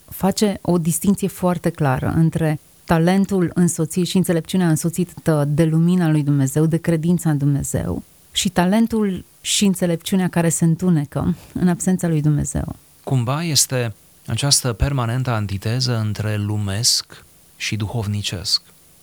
face 0.09 0.59
o 0.61 0.79
distinție 0.79 1.29
foarte 1.29 1.71
clară 1.71 2.13
între 2.17 2.61
talentul 2.85 3.51
însoțit 3.55 4.07
și 4.07 4.17
înțelepciunea 4.17 4.69
însoțită 4.69 5.45
de 5.49 5.65
lumina 5.65 6.09
lui 6.09 6.23
Dumnezeu, 6.23 6.67
de 6.67 6.77
credința 6.77 7.31
în 7.31 7.39
Dumnezeu, 7.39 8.03
și 8.33 8.49
talentul 8.49 9.25
și 9.41 9.65
înțelepciunea 9.65 10.29
care 10.29 10.49
se 10.49 10.65
întunecă 10.65 11.37
în 11.53 11.69
absența 11.69 12.09
lui 12.09 12.21
Dumnezeu. 12.21 12.77
Cumva 13.05 13.43
este 13.43 13.95
această 14.27 14.73
permanentă 14.73 15.31
antiteză 15.31 15.97
între 15.97 16.37
lumesc 16.37 17.25
și 17.57 17.77
duhovnicesc. 17.77 18.63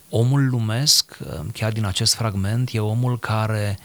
Omul 0.09 0.49
lumesc, 0.49 1.17
chiar 1.53 1.71
din 1.71 1.85
acest 1.85 2.13
fragment, 2.13 2.69
e 2.73 2.79
omul 2.79 3.19
care 3.19 3.79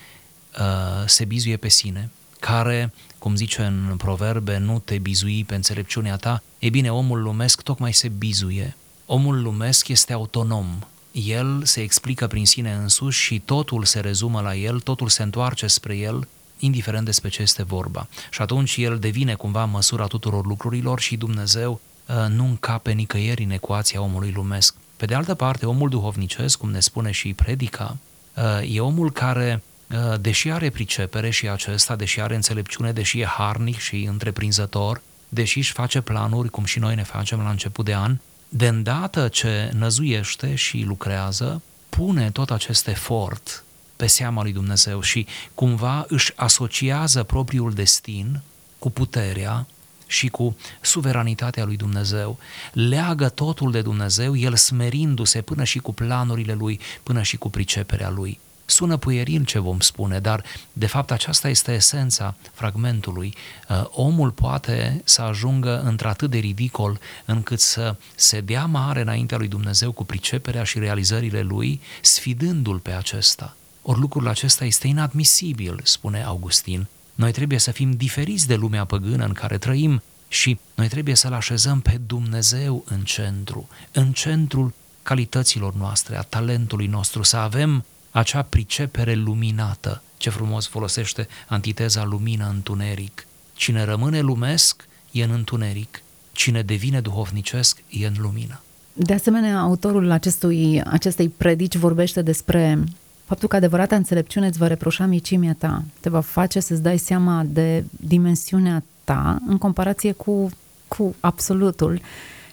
uh, 0.58 1.06
se 1.06 1.24
bizuie 1.24 1.56
pe 1.56 1.68
sine, 1.68 2.10
care, 2.40 2.92
cum 3.18 3.36
zice 3.36 3.62
în 3.62 3.94
proverbe, 3.96 4.58
nu 4.58 4.78
te 4.78 4.98
bizui 4.98 5.44
pe 5.44 5.54
înțelepciunea 5.54 6.16
ta, 6.16 6.42
e 6.58 6.68
bine, 6.68 6.92
omul 6.92 7.22
lumesc 7.22 7.62
tocmai 7.62 7.92
se 7.92 8.08
bizuie. 8.08 8.76
Omul 9.06 9.42
lumesc 9.42 9.88
este 9.88 10.12
autonom, 10.12 10.78
el 11.12 11.64
se 11.64 11.80
explică 11.80 12.26
prin 12.26 12.46
sine 12.46 12.72
însuși 12.72 13.22
și 13.22 13.38
totul 13.38 13.84
se 13.84 14.00
rezumă 14.00 14.40
la 14.40 14.54
el, 14.54 14.80
totul 14.80 15.08
se 15.08 15.22
întoarce 15.22 15.66
spre 15.66 15.96
el, 15.96 16.28
indiferent 16.58 17.04
despre 17.04 17.28
ce 17.28 17.42
este 17.42 17.62
vorba. 17.62 18.08
Și 18.30 18.42
atunci 18.42 18.76
el 18.76 18.98
devine 18.98 19.34
cumva 19.34 19.64
măsura 19.64 20.06
tuturor 20.06 20.46
lucrurilor 20.46 21.00
și 21.00 21.16
Dumnezeu 21.16 21.80
uh, 22.06 22.14
nu 22.28 22.44
încape 22.44 22.92
nicăieri 22.92 23.42
în 23.42 23.50
ecuația 23.50 24.00
omului 24.00 24.30
lumesc. 24.30 24.74
Pe 24.96 25.06
de 25.06 25.14
altă 25.14 25.34
parte, 25.34 25.66
omul 25.66 25.88
duhovnicesc, 25.88 26.58
cum 26.58 26.70
ne 26.70 26.80
spune 26.80 27.10
și 27.10 27.34
predica, 27.34 27.96
uh, 28.34 28.74
e 28.74 28.80
omul 28.80 29.12
care, 29.12 29.62
uh, 29.90 30.20
deși 30.20 30.50
are 30.50 30.70
pricepere 30.70 31.30
și 31.30 31.48
acesta, 31.48 31.96
deși 31.96 32.20
are 32.20 32.34
înțelepciune, 32.34 32.92
deși 32.92 33.20
e 33.20 33.24
harnic 33.24 33.78
și 33.78 34.04
întreprinzător, 34.10 35.02
deși 35.28 35.58
își 35.58 35.72
face 35.72 36.00
planuri, 36.00 36.48
cum 36.48 36.64
și 36.64 36.78
noi 36.78 36.94
ne 36.94 37.02
facem 37.02 37.40
la 37.40 37.50
început 37.50 37.84
de 37.84 37.94
an, 37.94 38.18
de 38.48 38.68
îndată 38.68 39.28
ce 39.28 39.70
năzuiește 39.74 40.54
și 40.54 40.84
lucrează, 40.86 41.62
pune 41.88 42.30
tot 42.30 42.50
acest 42.50 42.88
efort 42.88 43.64
pe 43.98 44.06
seama 44.06 44.42
lui 44.42 44.52
Dumnezeu 44.52 45.00
și 45.00 45.26
cumva 45.54 46.04
își 46.08 46.32
asociază 46.36 47.22
propriul 47.22 47.72
destin 47.72 48.40
cu 48.78 48.90
puterea 48.90 49.66
și 50.06 50.28
cu 50.28 50.56
suveranitatea 50.80 51.64
lui 51.64 51.76
Dumnezeu, 51.76 52.38
leagă 52.72 53.28
totul 53.28 53.70
de 53.70 53.82
Dumnezeu, 53.82 54.36
el 54.36 54.56
smerindu-se 54.56 55.40
până 55.42 55.64
și 55.64 55.78
cu 55.78 55.92
planurile 55.92 56.54
lui, 56.54 56.80
până 57.02 57.22
și 57.22 57.36
cu 57.36 57.50
priceperea 57.50 58.10
lui. 58.10 58.40
Sună 58.64 58.96
puieril 58.96 59.44
ce 59.44 59.58
vom 59.58 59.80
spune, 59.80 60.18
dar 60.20 60.44
de 60.72 60.86
fapt 60.86 61.10
aceasta 61.10 61.48
este 61.48 61.72
esența 61.72 62.34
fragmentului. 62.52 63.34
Uh, 63.68 63.84
omul 63.90 64.30
poate 64.30 65.00
să 65.04 65.22
ajungă 65.22 65.80
într-atât 65.80 66.30
de 66.30 66.38
ridicol 66.38 66.98
încât 67.24 67.60
să 67.60 67.96
se 68.14 68.40
dea 68.40 68.64
mare 68.64 69.00
înaintea 69.00 69.38
lui 69.38 69.48
Dumnezeu 69.48 69.92
cu 69.92 70.04
priceperea 70.04 70.64
și 70.64 70.78
realizările 70.78 71.40
lui, 71.40 71.80
sfidându-l 72.00 72.78
pe 72.78 72.90
acesta. 72.90 73.56
Ori 73.90 74.00
lucrul 74.00 74.28
acesta 74.28 74.64
este 74.64 74.86
inadmisibil, 74.86 75.80
spune 75.82 76.22
Augustin. 76.22 76.86
Noi 77.14 77.32
trebuie 77.32 77.58
să 77.58 77.70
fim 77.70 77.90
diferiți 77.90 78.46
de 78.46 78.54
lumea 78.54 78.84
păgână 78.84 79.24
în 79.24 79.32
care 79.32 79.58
trăim 79.58 80.02
și 80.28 80.58
noi 80.74 80.88
trebuie 80.88 81.14
să-L 81.14 81.32
așezăm 81.32 81.80
pe 81.80 82.00
Dumnezeu 82.06 82.84
în 82.88 83.00
centru, 83.00 83.68
în 83.92 84.12
centrul 84.12 84.72
calităților 85.02 85.74
noastre, 85.74 86.16
a 86.16 86.22
talentului 86.22 86.86
nostru, 86.86 87.22
să 87.22 87.36
avem 87.36 87.84
acea 88.10 88.42
pricepere 88.42 89.14
luminată. 89.14 90.02
Ce 90.16 90.30
frumos 90.30 90.66
folosește 90.66 91.28
antiteza 91.46 92.04
lumină-întuneric. 92.04 93.26
Cine 93.54 93.84
rămâne 93.84 94.20
lumesc 94.20 94.88
e 95.10 95.24
în 95.24 95.30
întuneric, 95.30 96.02
cine 96.32 96.62
devine 96.62 97.00
duhovnicesc 97.00 97.82
e 97.88 98.06
în 98.06 98.14
lumină. 98.18 98.60
De 98.92 99.14
asemenea, 99.14 99.58
autorul 99.58 100.10
acestui, 100.10 100.82
acestei 100.82 101.28
predici 101.28 101.76
vorbește 101.76 102.22
despre 102.22 102.84
faptul 103.28 103.48
că 103.48 103.56
adevărata 103.56 103.96
înțelepciune 103.96 104.46
îți 104.46 104.58
va 104.58 104.66
reproșa 104.66 105.04
micimea 105.04 105.54
ta, 105.58 105.82
te 106.00 106.08
va 106.08 106.20
face 106.20 106.60
să-ți 106.60 106.82
dai 106.82 106.98
seama 106.98 107.44
de 107.46 107.84
dimensiunea 107.90 108.82
ta 109.04 109.38
în 109.46 109.58
comparație 109.58 110.12
cu, 110.12 110.50
cu 110.88 111.14
absolutul 111.20 112.00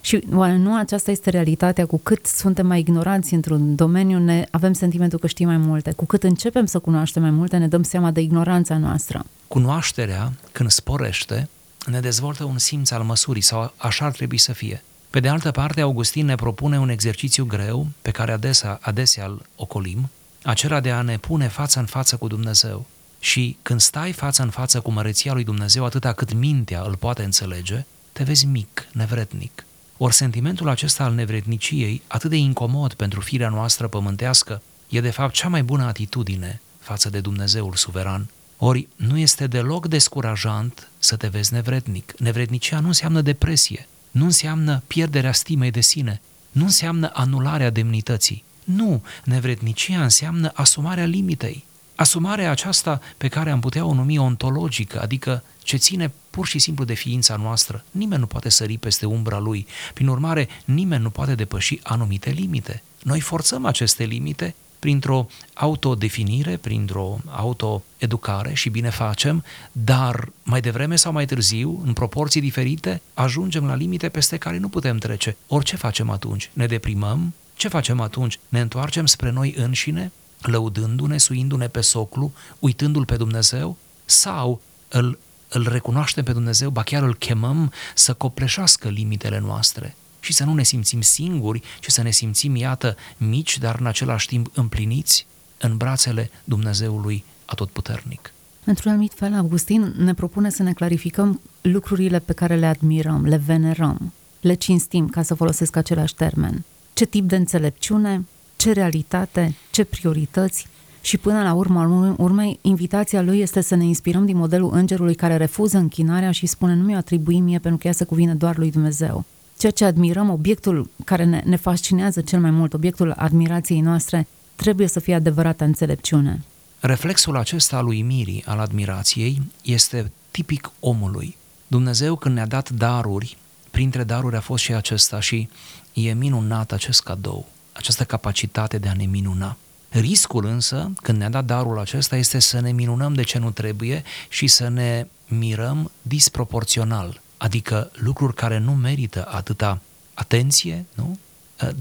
și 0.01 0.23
oare 0.33 0.55
nu 0.55 0.77
aceasta 0.77 1.11
este 1.11 1.29
realitatea? 1.29 1.85
Cu 1.85 1.97
cât 2.03 2.25
suntem 2.25 2.67
mai 2.67 2.79
ignoranți 2.79 3.33
într-un 3.33 3.75
domeniu, 3.75 4.19
ne 4.19 4.47
avem 4.51 4.73
sentimentul 4.73 5.19
că 5.19 5.27
știm 5.27 5.47
mai 5.47 5.57
multe. 5.57 5.91
Cu 5.91 6.05
cât 6.05 6.23
începem 6.23 6.65
să 6.65 6.79
cunoaștem 6.79 7.21
mai 7.21 7.31
multe, 7.31 7.57
ne 7.57 7.67
dăm 7.67 7.83
seama 7.83 8.11
de 8.11 8.21
ignoranța 8.21 8.77
noastră. 8.77 9.25
Cunoașterea, 9.47 10.31
când 10.51 10.69
sporește, 10.69 11.49
ne 11.85 11.99
dezvoltă 11.99 12.43
un 12.43 12.57
simț 12.57 12.91
al 12.91 13.03
măsurii 13.03 13.41
sau 13.41 13.73
așa 13.77 14.05
ar 14.05 14.11
trebui 14.11 14.37
să 14.37 14.53
fie. 14.53 14.83
Pe 15.09 15.19
de 15.19 15.27
altă 15.27 15.51
parte, 15.51 15.81
Augustin 15.81 16.25
ne 16.25 16.35
propune 16.35 16.79
un 16.79 16.89
exercițiu 16.89 17.45
greu 17.45 17.87
pe 18.01 18.11
care 18.11 18.31
adesea, 18.31 18.79
adesea 18.81 19.25
îl 19.25 19.45
ocolim, 19.55 20.09
acela 20.45 20.79
de 20.79 20.91
a 20.91 21.01
ne 21.01 21.17
pune 21.17 21.47
față 21.47 21.79
în 21.79 21.85
față 21.85 22.15
cu 22.17 22.27
Dumnezeu. 22.27 22.85
Și 23.19 23.57
când 23.61 23.79
stai 23.79 24.11
față 24.11 24.43
în 24.43 24.49
față 24.49 24.79
cu 24.79 24.91
măreția 24.91 25.33
lui 25.33 25.43
Dumnezeu 25.43 25.85
atâta 25.85 26.13
cât 26.13 26.33
mintea 26.33 26.81
îl 26.81 26.95
poate 26.95 27.23
înțelege, 27.23 27.85
te 28.11 28.23
vezi 28.23 28.45
mic, 28.45 28.87
nevrednic. 28.91 29.65
Ori 29.97 30.13
sentimentul 30.13 30.69
acesta 30.69 31.03
al 31.03 31.13
nevredniciei, 31.13 32.01
atât 32.07 32.29
de 32.29 32.35
incomod 32.35 32.93
pentru 32.93 33.21
firea 33.21 33.49
noastră 33.49 33.87
pământească, 33.87 34.61
e 34.89 35.01
de 35.01 35.09
fapt 35.09 35.33
cea 35.33 35.47
mai 35.47 35.63
bună 35.63 35.83
atitudine 35.83 36.61
față 36.79 37.09
de 37.09 37.19
Dumnezeul 37.19 37.73
suveran. 37.73 38.29
Ori 38.57 38.87
nu 38.95 39.17
este 39.17 39.47
deloc 39.47 39.87
descurajant 39.87 40.89
să 40.97 41.15
te 41.15 41.27
vezi 41.27 41.53
nevrednic. 41.53 42.13
Nevrednicia 42.19 42.79
nu 42.79 42.87
înseamnă 42.87 43.21
depresie, 43.21 43.87
nu 44.11 44.23
înseamnă 44.23 44.83
pierderea 44.87 45.31
stimei 45.31 45.71
de 45.71 45.81
sine, 45.81 46.21
nu 46.51 46.63
înseamnă 46.63 47.09
anularea 47.13 47.69
demnității. 47.69 48.43
Nu, 48.65 49.03
nevrednicia 49.23 50.03
înseamnă 50.03 50.51
asumarea 50.53 51.05
limitei. 51.05 51.65
Asumarea 51.95 52.51
aceasta 52.51 53.01
pe 53.17 53.27
care 53.27 53.49
am 53.51 53.59
putea 53.59 53.85
o 53.85 53.93
numi 53.93 54.17
ontologică, 54.17 55.01
adică 55.01 55.43
ce 55.63 55.77
ține 55.77 56.11
pur 56.29 56.47
și 56.47 56.59
simplu 56.59 56.83
de 56.83 56.93
ființa 56.93 57.35
noastră. 57.35 57.83
Nimeni 57.91 58.19
nu 58.19 58.27
poate 58.27 58.49
sări 58.49 58.77
peste 58.77 59.05
umbra 59.05 59.39
lui. 59.39 59.67
Prin 59.93 60.07
urmare, 60.07 60.47
nimeni 60.65 61.03
nu 61.03 61.09
poate 61.09 61.35
depăși 61.35 61.79
anumite 61.83 62.29
limite. 62.29 62.83
Noi 63.03 63.19
forțăm 63.19 63.65
aceste 63.65 64.03
limite 64.03 64.55
printr-o 64.79 65.27
autodefinire, 65.53 66.57
printr-o 66.57 67.19
autoeducare 67.25 68.53
și 68.53 68.69
bine 68.69 68.89
facem, 68.89 69.43
dar 69.71 70.29
mai 70.43 70.61
devreme 70.61 70.95
sau 70.95 71.11
mai 71.11 71.25
târziu, 71.25 71.81
în 71.85 71.93
proporții 71.93 72.41
diferite, 72.41 73.01
ajungem 73.13 73.65
la 73.65 73.75
limite 73.75 74.09
peste 74.09 74.37
care 74.37 74.57
nu 74.57 74.69
putem 74.69 74.97
trece. 74.97 75.37
Orice 75.47 75.75
facem 75.75 76.09
atunci? 76.09 76.49
Ne 76.53 76.65
deprimăm? 76.65 77.33
Ce 77.55 77.67
facem 77.67 77.99
atunci? 77.99 78.39
Ne 78.49 78.59
întoarcem 78.59 79.05
spre 79.05 79.29
noi 79.29 79.53
înșine, 79.57 80.11
lăudându-ne, 80.41 81.17
suindu-ne 81.17 81.67
pe 81.67 81.81
soclu, 81.81 82.33
uitându-l 82.59 83.05
pe 83.05 83.15
Dumnezeu? 83.15 83.77
Sau 84.05 84.61
îl 84.89 85.19
îl 85.55 85.67
recunoaștem 85.71 86.23
pe 86.23 86.31
Dumnezeu, 86.31 86.69
ba 86.69 86.83
chiar 86.83 87.03
îl 87.03 87.15
chemăm 87.15 87.71
să 87.93 88.13
copleșească 88.13 88.87
limitele 88.87 89.39
noastre 89.39 89.95
și 90.19 90.33
să 90.33 90.43
nu 90.43 90.53
ne 90.53 90.63
simțim 90.63 91.01
singuri, 91.01 91.61
ci 91.79 91.89
să 91.89 92.01
ne 92.01 92.11
simțim, 92.11 92.55
iată, 92.55 92.95
mici, 93.17 93.57
dar 93.57 93.79
în 93.79 93.85
același 93.85 94.27
timp 94.27 94.49
împliniți 94.53 95.27
în 95.57 95.77
brațele 95.77 96.29
Dumnezeului 96.43 97.23
atotputernic. 97.45 98.33
Într-un 98.63 98.91
anumit 98.91 99.13
fel, 99.15 99.33
Augustin 99.33 99.93
ne 99.97 100.13
propune 100.13 100.49
să 100.49 100.63
ne 100.63 100.73
clarificăm 100.73 101.41
lucrurile 101.61 102.19
pe 102.19 102.33
care 102.33 102.55
le 102.55 102.65
admirăm, 102.65 103.25
le 103.25 103.37
venerăm, 103.37 104.13
le 104.41 104.53
cinstim, 104.53 105.09
ca 105.09 105.21
să 105.21 105.33
folosesc 105.33 105.75
același 105.75 106.15
termen. 106.15 106.63
Ce 106.95 107.05
tip 107.05 107.27
de 107.27 107.35
înțelepciune, 107.35 108.25
ce 108.55 108.71
realitate, 108.71 109.55
ce 109.71 109.83
priorități, 109.83 110.67
și 111.01 111.17
până 111.17 111.43
la 111.43 111.53
urmă 111.53 112.15
urmei, 112.17 112.59
invitația 112.61 113.21
lui 113.21 113.39
este 113.39 113.61
să 113.61 113.75
ne 113.75 113.83
inspirăm 113.83 114.25
din 114.25 114.37
modelul 114.37 114.69
îngerului 114.73 115.15
care 115.15 115.37
refuză 115.37 115.77
închinarea 115.77 116.31
și 116.31 116.45
spune 116.45 116.73
nu 116.75 116.83
mi-o 116.83 116.97
atribui 116.97 117.39
mie 117.39 117.59
pentru 117.59 117.79
că 117.79 117.87
ea 117.87 117.93
se 117.93 118.03
cuvine 118.03 118.35
doar 118.35 118.57
lui 118.57 118.71
Dumnezeu. 118.71 119.25
Ceea 119.57 119.71
ce 119.71 119.85
admirăm, 119.85 120.29
obiectul 120.29 120.89
care 121.03 121.23
ne, 121.23 121.41
ne 121.45 121.55
fascinează 121.55 122.21
cel 122.21 122.39
mai 122.39 122.51
mult, 122.51 122.73
obiectul 122.73 123.13
admirației 123.17 123.81
noastre, 123.81 124.27
trebuie 124.55 124.87
să 124.87 124.99
fie 124.99 125.15
adevărată 125.15 125.63
înțelepciune. 125.63 126.43
Reflexul 126.79 127.37
acesta 127.37 127.77
al 127.77 127.87
uimirii, 127.87 128.43
al 128.45 128.59
admirației, 128.59 129.41
este 129.61 130.11
tipic 130.31 130.71
omului. 130.79 131.37
Dumnezeu 131.67 132.15
când 132.15 132.35
ne-a 132.35 132.47
dat 132.47 132.69
daruri, 132.69 133.37
printre 133.71 134.03
daruri 134.03 134.35
a 134.35 134.41
fost 134.41 134.63
și 134.63 134.73
acesta 134.73 135.19
și 135.19 135.49
e 135.95 136.13
minunat 136.13 136.71
acest 136.71 137.01
cadou, 137.01 137.47
această 137.71 138.03
capacitate 138.03 138.77
de 138.77 138.87
a 138.87 138.93
ne 138.93 139.05
minuna. 139.05 139.57
Riscul 139.89 140.45
însă, 140.45 140.91
când 141.01 141.17
ne-a 141.17 141.29
dat 141.29 141.45
darul 141.45 141.79
acesta, 141.79 142.15
este 142.15 142.39
să 142.39 142.59
ne 142.59 142.71
minunăm 142.71 143.13
de 143.13 143.23
ce 143.23 143.37
nu 143.37 143.51
trebuie 143.51 144.03
și 144.29 144.47
să 144.47 144.67
ne 144.67 145.07
mirăm 145.27 145.91
disproporțional, 146.01 147.21
adică 147.37 147.91
lucruri 147.93 148.33
care 148.33 148.57
nu 148.57 148.71
merită 148.71 149.27
atâta 149.31 149.81
atenție, 150.13 150.85
nu? 150.93 151.17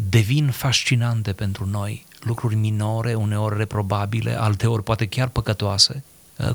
devin 0.09 0.51
fascinante 0.51 1.33
pentru 1.33 1.67
noi, 1.67 2.07
lucruri 2.21 2.55
minore, 2.55 3.15
uneori 3.15 3.57
reprobabile, 3.57 4.41
alteori 4.41 4.83
poate 4.83 5.07
chiar 5.07 5.29
păcătoase, 5.29 6.05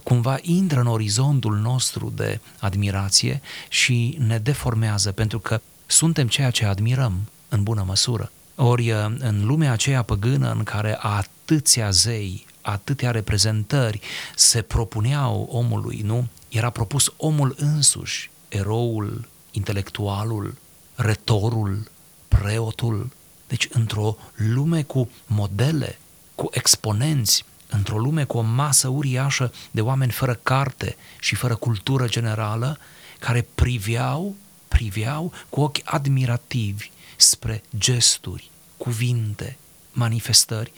cumva 0.04 0.38
intră 0.42 0.80
în 0.80 0.88
orizontul 0.88 1.58
nostru 1.58 2.14
de 2.16 2.40
admirație 2.60 3.42
și 3.70 4.18
ne 4.28 4.38
deformează, 4.38 5.12
pentru 5.12 5.40
că 5.40 5.62
suntem 5.86 6.28
ceea 6.28 6.50
ce 6.50 6.66
admirăm 6.66 7.22
în 7.50 7.64
bună 7.64 7.84
măsură. 7.88 8.32
Ori 8.56 8.92
în 9.20 9.46
lumea 9.46 9.72
aceea 9.72 10.02
păgână 10.02 10.52
în 10.52 10.64
care 10.64 10.98
atâția 11.02 11.90
zei, 11.90 12.46
atâtea 12.62 13.12
reprezentări 13.12 14.00
se 14.36 14.62
propuneau 14.62 15.48
omului, 15.52 16.02
nu? 16.06 16.28
Era 16.50 16.70
propus 16.70 17.14
omul 17.18 17.56
însuși, 17.58 18.32
eroul, 18.48 19.28
intelectualul, 19.52 20.58
retorul, 20.96 21.92
preotul. 22.28 23.10
Deci 23.48 23.68
într-o 23.72 24.18
lume 24.36 24.84
cu 24.84 25.10
modele, 25.26 26.00
cu 26.36 26.50
exponenți, 26.52 27.46
într-o 27.70 27.98
lume 27.98 28.24
cu 28.24 28.38
o 28.38 28.42
masă 28.42 28.88
uriașă 28.88 29.54
de 29.72 29.82
oameni 29.82 30.12
fără 30.12 30.40
carte 30.44 30.96
și 31.20 31.36
fără 31.36 31.56
cultură 31.56 32.08
generală, 32.08 32.78
care 33.20 33.48
priveau, 33.56 34.36
priveau 34.70 35.34
cu 35.50 35.62
ochi 35.62 35.82
admirativi 35.84 36.90
spre 37.18 37.64
gesturi, 37.78 38.50
cuvinte, 38.78 39.58
manifestări. 39.92 40.72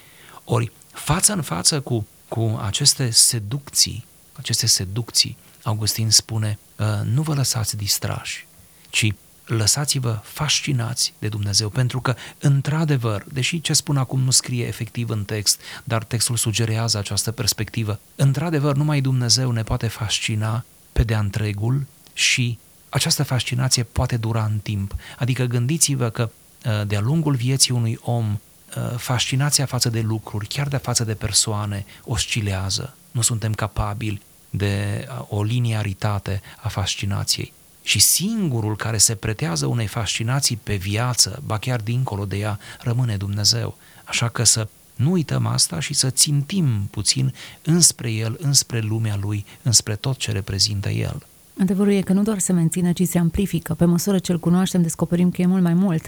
Ori, 0.44 0.72
față 0.92 1.34
în 1.34 1.42
față 1.42 1.82
cu, 1.82 2.08
cu 2.28 2.60
aceste 2.62 3.10
seducții, 3.10 4.06
aceste 4.34 4.68
seducții, 4.68 5.38
Augustin 5.64 6.10
spune, 6.10 6.60
ă, 6.80 7.02
nu 7.06 7.22
vă 7.22 7.34
lăsați 7.34 7.78
distrași, 7.78 8.48
ci 8.90 9.14
lăsați-vă 9.46 10.20
fascinați 10.24 11.14
de 11.20 11.28
Dumnezeu, 11.28 11.70
pentru 11.70 12.02
că, 12.02 12.16
într-adevăr, 12.40 13.26
deși 13.32 13.62
ce 13.62 13.74
spun 13.74 13.98
acum 13.98 14.20
nu 14.20 14.32
scrie 14.32 14.68
efectiv 14.68 15.10
în 15.10 15.24
text, 15.24 15.62
dar 15.84 16.04
textul 16.04 16.36
sugerează 16.36 16.98
această 16.98 17.32
perspectivă, 17.32 18.00
într-adevăr, 18.16 18.76
numai 18.76 19.02
Dumnezeu 19.02 19.52
ne 19.52 19.64
poate 19.64 19.88
fascina 19.88 20.66
pe 20.92 21.04
de-a 21.04 21.20
întregul 21.20 21.86
și 22.14 22.60
această 22.92 23.24
fascinație 23.24 23.84
poate 23.84 24.18
dura 24.18 24.44
în 24.44 24.58
timp. 24.58 24.96
Adică 25.18 25.44
gândiți-vă 25.44 26.10
că 26.10 26.32
uh, 26.66 26.88
de-a 26.88 27.00
lungul 27.00 27.36
vieții 27.36 27.74
unui 27.74 27.98
om, 28.02 28.40
uh, 28.78 28.98
fascinația 28.98 29.66
față 29.66 29.90
de 29.90 30.02
lucruri, 30.02 30.48
chiar 30.48 30.68
de 30.68 30.78
față 30.78 31.04
de 31.04 31.14
persoane, 31.14 31.86
oscilează. 32.04 32.96
Nu 33.12 33.22
suntem 33.22 33.54
capabili 33.54 34.22
de 34.50 35.06
uh, 35.08 35.26
o 35.30 35.44
liniaritate 35.44 36.42
a 36.62 36.68
fascinației. 36.68 37.54
Și 37.84 38.00
singurul 38.00 38.76
care 38.76 38.98
se 38.98 39.16
pretează 39.16 39.66
unei 39.66 39.88
fascinații 39.88 40.60
pe 40.64 40.76
viață, 40.76 41.42
ba 41.46 41.58
chiar 41.58 41.82
dincolo 41.82 42.26
de 42.26 42.38
ea, 42.38 42.60
rămâne 42.80 43.18
Dumnezeu. 43.18 43.78
Așa 44.04 44.30
că 44.30 44.44
să 44.44 44.68
nu 44.96 45.12
uităm 45.12 45.46
asta 45.46 45.80
și 45.80 45.94
să 45.94 46.10
țintim 46.10 46.88
puțin 46.90 47.34
înspre 47.62 48.12
El, 48.12 48.38
înspre 48.40 48.80
lumea 48.80 49.16
Lui, 49.16 49.46
înspre 49.62 49.96
tot 49.96 50.18
ce 50.18 50.32
reprezintă 50.32 50.90
El. 50.90 51.26
Adevărul 51.62 51.94
e 51.94 52.01
că 52.01 52.13
nu 52.13 52.24
doar 52.24 52.39
se 52.39 52.53
menține, 52.53 52.91
ci 52.91 53.08
se 53.08 53.18
amplifică. 53.18 53.74
Pe 53.74 53.86
măsură 53.86 54.20
ce 54.20 54.32
îl 54.32 54.39
cunoaștem, 54.39 54.82
descoperim 54.82 55.30
că 55.30 55.41
e 55.41 55.46
mult 55.46 55.62
mai 55.62 55.74
mult. 55.74 56.08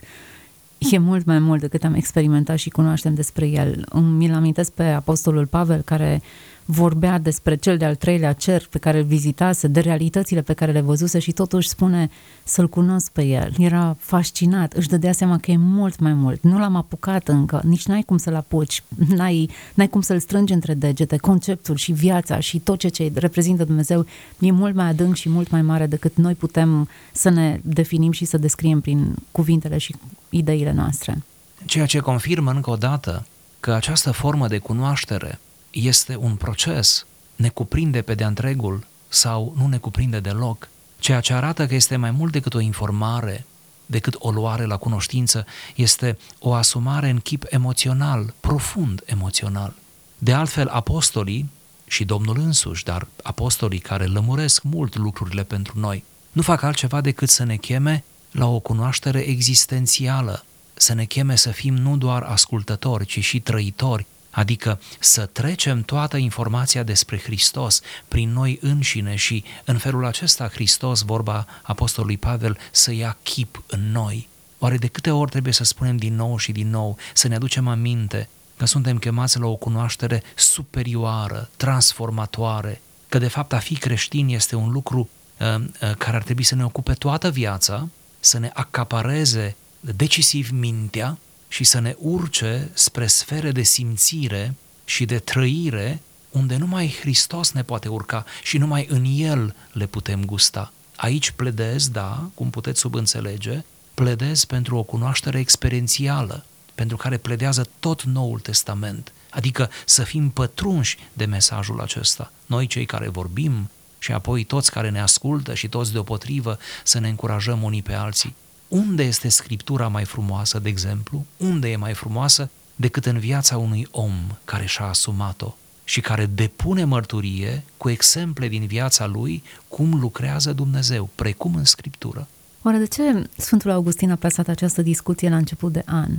E 0.92 0.98
mult 0.98 1.26
mai 1.26 1.40
mult 1.40 1.62
decât 1.62 1.84
am 1.84 1.94
experimentat 1.94 2.58
și 2.58 2.70
cunoaștem 2.70 3.14
despre 3.14 3.48
el. 3.48 3.86
Mi-l 4.02 4.34
amintesc 4.34 4.72
pe 4.72 4.84
Apostolul 4.84 5.46
Pavel, 5.46 5.82
care 5.82 6.22
vorbea 6.66 7.20
despre 7.20 7.56
cel 7.56 7.78
de-al 7.78 7.96
treilea 7.96 8.34
cer 8.34 8.68
pe 8.70 8.78
care 8.78 8.98
îl 8.98 9.04
vizitase, 9.04 9.68
de 9.68 9.80
realitățile 9.80 10.42
pe 10.42 10.54
care 10.54 10.72
le 10.72 10.82
văzuse 10.82 11.20
și 11.20 11.32
totuși 11.32 11.68
spune 11.68 12.10
să-l 12.44 12.70
cunosc 12.70 13.12
pe 13.12 13.24
el. 13.24 13.54
Era 13.58 13.96
fascinat, 14.00 14.74
își 14.74 14.88
dădea 14.88 15.12
seama 15.12 15.38
că 15.38 15.52
e 15.52 15.58
mult 15.58 16.00
mai 16.00 16.14
mult. 16.14 16.44
Nu 16.44 16.60
l-am 16.60 16.76
apucat 16.76 17.28
încă, 17.28 17.62
nici 17.64 17.86
n-ai 17.86 18.02
cum 18.02 18.18
să-l 18.18 18.36
apuci, 18.36 18.84
n-ai, 19.08 19.50
n-ai 19.74 19.88
cum 19.88 20.02
să-l 20.02 20.20
strângi 20.20 20.54
între 20.54 20.74
degete. 20.74 21.18
Conceptul 21.18 21.76
și 21.76 21.92
viața 21.92 22.40
și 22.40 22.60
tot 22.60 22.80
ce, 22.80 22.88
ce 22.88 23.12
reprezintă 23.16 23.64
Dumnezeu 23.64 24.06
e 24.40 24.52
mult 24.52 24.76
mai 24.76 24.88
adânc 24.88 25.16
și 25.16 25.30
mult 25.30 25.50
mai 25.50 25.62
mare 25.62 25.86
decât 25.86 26.16
noi 26.16 26.34
putem 26.34 26.90
să 27.12 27.30
ne 27.30 27.60
definim 27.64 28.12
și 28.12 28.26
să 28.26 28.38
descriem 28.38 28.82
prin 28.82 29.16
cuvintele 29.32 29.78
și 29.78 29.96
ideile 30.30 30.72
noastre. 30.72 31.24
Ceea 31.66 31.86
ce 31.86 32.00
confirmă 32.00 32.52
încă 32.52 32.70
o 32.70 32.76
dată 32.76 33.26
că 33.60 33.72
această 33.72 34.12
formă 34.12 34.48
de 34.48 34.58
cunoaștere 34.58 35.40
este 35.74 36.16
un 36.16 36.36
proces, 36.36 37.06
ne 37.36 37.50
cuprinde 37.50 38.02
pe 38.02 38.14
de 38.14 38.24
întregul 38.24 38.86
sau 39.08 39.54
nu 39.58 39.68
ne 39.68 39.78
cuprinde 39.78 40.20
deloc, 40.20 40.68
ceea 41.00 41.20
ce 41.20 41.34
arată 41.34 41.68
că 41.68 41.76
este 41.76 41.96
mai 41.96 42.12
mult 42.12 42.32
decât 42.32 42.54
o 42.54 42.60
informare, 42.60 43.46
decât 43.86 44.16
o 44.20 44.32
luare 44.32 44.66
la 44.66 44.78
cunoștință, 44.78 45.46
este 45.76 46.18
o 46.40 46.54
asumare 46.54 47.10
în 47.10 47.20
chip 47.20 47.46
emoțional, 47.50 48.34
profund 48.40 49.04
emoțional. 49.06 49.74
De 50.18 50.34
altfel, 50.34 50.68
apostolii 50.68 51.50
și 51.88 52.06
Domnul 52.06 52.38
însuși, 52.40 52.84
dar 52.84 53.08
apostolii 53.24 53.80
care 53.80 54.06
lămuresc 54.06 54.64
mult 54.64 54.96
lucrurile 54.96 55.44
pentru 55.44 55.80
noi, 55.80 56.04
nu 56.32 56.42
fac 56.42 56.62
altceva 56.62 57.02
decât 57.02 57.30
să 57.30 57.44
ne 57.44 57.56
cheme 57.56 58.04
la 58.32 58.48
o 58.48 58.60
cunoaștere 58.60 59.20
existențială, 59.20 60.46
să 60.74 60.94
ne 60.94 61.06
cheme 61.06 61.36
să 61.36 61.50
fim 61.50 61.76
nu 61.76 61.98
doar 61.98 62.22
ascultători, 62.22 63.06
ci 63.06 63.20
și 63.20 63.40
trăitori 63.40 64.06
adică 64.34 64.80
să 65.00 65.26
trecem 65.26 65.82
toată 65.82 66.18
informația 66.18 66.84
despre 66.84 67.20
Hristos 67.20 67.82
prin 68.08 68.34
noi 68.34 68.58
înșine 68.62 69.16
și 69.16 69.44
în 69.66 69.78
felul 69.78 70.06
acesta 70.06 70.48
Hristos, 70.48 71.02
vorba 71.02 71.48
Apostolului 71.62 72.18
Pavel, 72.18 72.58
să 72.72 72.94
ia 72.94 73.18
chip 73.24 73.64
în 73.68 73.92
noi. 73.92 74.28
Oare 74.60 74.78
de 74.78 74.88
câte 74.88 75.12
ori 75.12 75.32
trebuie 75.32 75.54
să 75.54 75.64
spunem 75.64 75.98
din 75.98 76.16
nou 76.16 76.38
și 76.38 76.52
din 76.52 76.70
nou, 76.70 76.98
să 77.14 77.28
ne 77.28 77.36
aducem 77.36 77.68
aminte 77.68 78.30
că 78.58 78.66
suntem 78.66 78.98
chemați 78.98 79.40
la 79.40 79.46
o 79.48 79.56
cunoaștere 79.56 80.24
superioară, 80.36 81.50
transformatoare, 81.58 82.82
că 83.10 83.18
de 83.18 83.28
fapt 83.28 83.54
a 83.54 83.58
fi 83.58 83.76
creștin 83.76 84.28
este 84.28 84.56
un 84.56 84.72
lucru 84.72 85.10
uh, 85.40 85.56
uh, 85.56 85.96
care 85.98 86.16
ar 86.16 86.24
trebui 86.24 86.44
să 86.44 86.56
ne 86.56 86.66
ocupe 86.66 86.94
toată 86.94 87.30
viața, 87.30 87.88
să 88.20 88.40
ne 88.40 88.50
acapareze 88.54 89.56
decisiv 89.80 90.50
mintea 90.50 91.18
și 91.54 91.64
să 91.64 91.80
ne 91.80 91.96
urce 91.98 92.70
spre 92.74 93.08
sfere 93.08 93.52
de 93.52 93.62
simțire 93.62 94.56
și 94.86 95.06
de 95.06 95.20
trăire 95.20 96.02
unde 96.30 96.56
numai 96.56 96.96
Hristos 97.00 97.52
ne 97.52 97.64
poate 97.64 97.90
urca 97.90 98.26
și 98.44 98.58
numai 98.58 98.86
în 98.90 99.06
El 99.16 99.56
le 99.72 99.86
putem 99.86 100.26
gusta. 100.26 100.74
Aici 100.96 101.32
pledez, 101.32 101.90
da, 101.90 102.30
cum 102.34 102.50
puteți 102.50 102.80
subînțelege, 102.80 103.64
pledez 103.94 104.44
pentru 104.44 104.78
o 104.78 104.84
cunoaștere 104.84 105.40
experiențială, 105.40 106.46
pentru 106.76 106.98
care 106.98 107.18
pledează 107.18 107.68
tot 107.80 108.04
Noul 108.04 108.40
Testament, 108.40 109.12
adică 109.30 109.70
să 109.86 110.04
fim 110.04 110.30
pătrunși 110.30 110.98
de 111.14 111.26
mesajul 111.26 111.82
acesta. 111.82 112.32
Noi 112.46 112.68
cei 112.68 112.86
care 112.86 113.08
vorbim 113.08 113.70
și 114.00 114.12
apoi 114.12 114.44
toți 114.44 114.72
care 114.72 114.90
ne 114.90 115.02
ascultă 115.02 115.54
și 115.54 115.68
toți 115.68 115.92
deopotrivă 115.92 116.58
să 116.84 117.00
ne 117.00 117.10
încurajăm 117.10 117.64
unii 117.64 117.82
pe 117.82 117.94
alții 117.94 118.36
unde 118.74 119.04
este 119.04 119.30
Scriptura 119.30 119.88
mai 119.88 120.06
frumoasă, 120.06 120.60
de 120.60 120.70
exemplu? 120.70 121.26
Unde 121.38 121.70
e 121.70 121.76
mai 121.76 121.94
frumoasă 121.94 122.50
decât 122.76 123.06
în 123.06 123.20
viața 123.20 123.58
unui 123.58 123.88
om 123.92 124.14
care 124.46 124.66
și-a 124.66 124.86
asumat-o 124.86 125.56
și 125.84 126.02
care 126.02 126.26
depune 126.26 126.84
mărturie 126.84 127.64
cu 127.78 127.90
exemple 127.90 128.48
din 128.48 128.66
viața 128.66 129.06
lui 129.06 129.44
cum 129.68 130.00
lucrează 130.00 130.54
Dumnezeu, 130.54 131.10
precum 131.16 131.56
în 131.56 131.64
Scriptură. 131.66 132.28
Oare 132.62 132.78
de 132.78 132.88
ce 132.88 133.30
Sfântul 133.38 133.72
Augustin 133.72 134.12
a 134.12 134.16
plasat 134.16 134.48
această 134.48 134.82
discuție 134.82 135.30
la 135.30 135.36
început 135.36 135.72
de 135.72 135.82
an? 135.86 136.10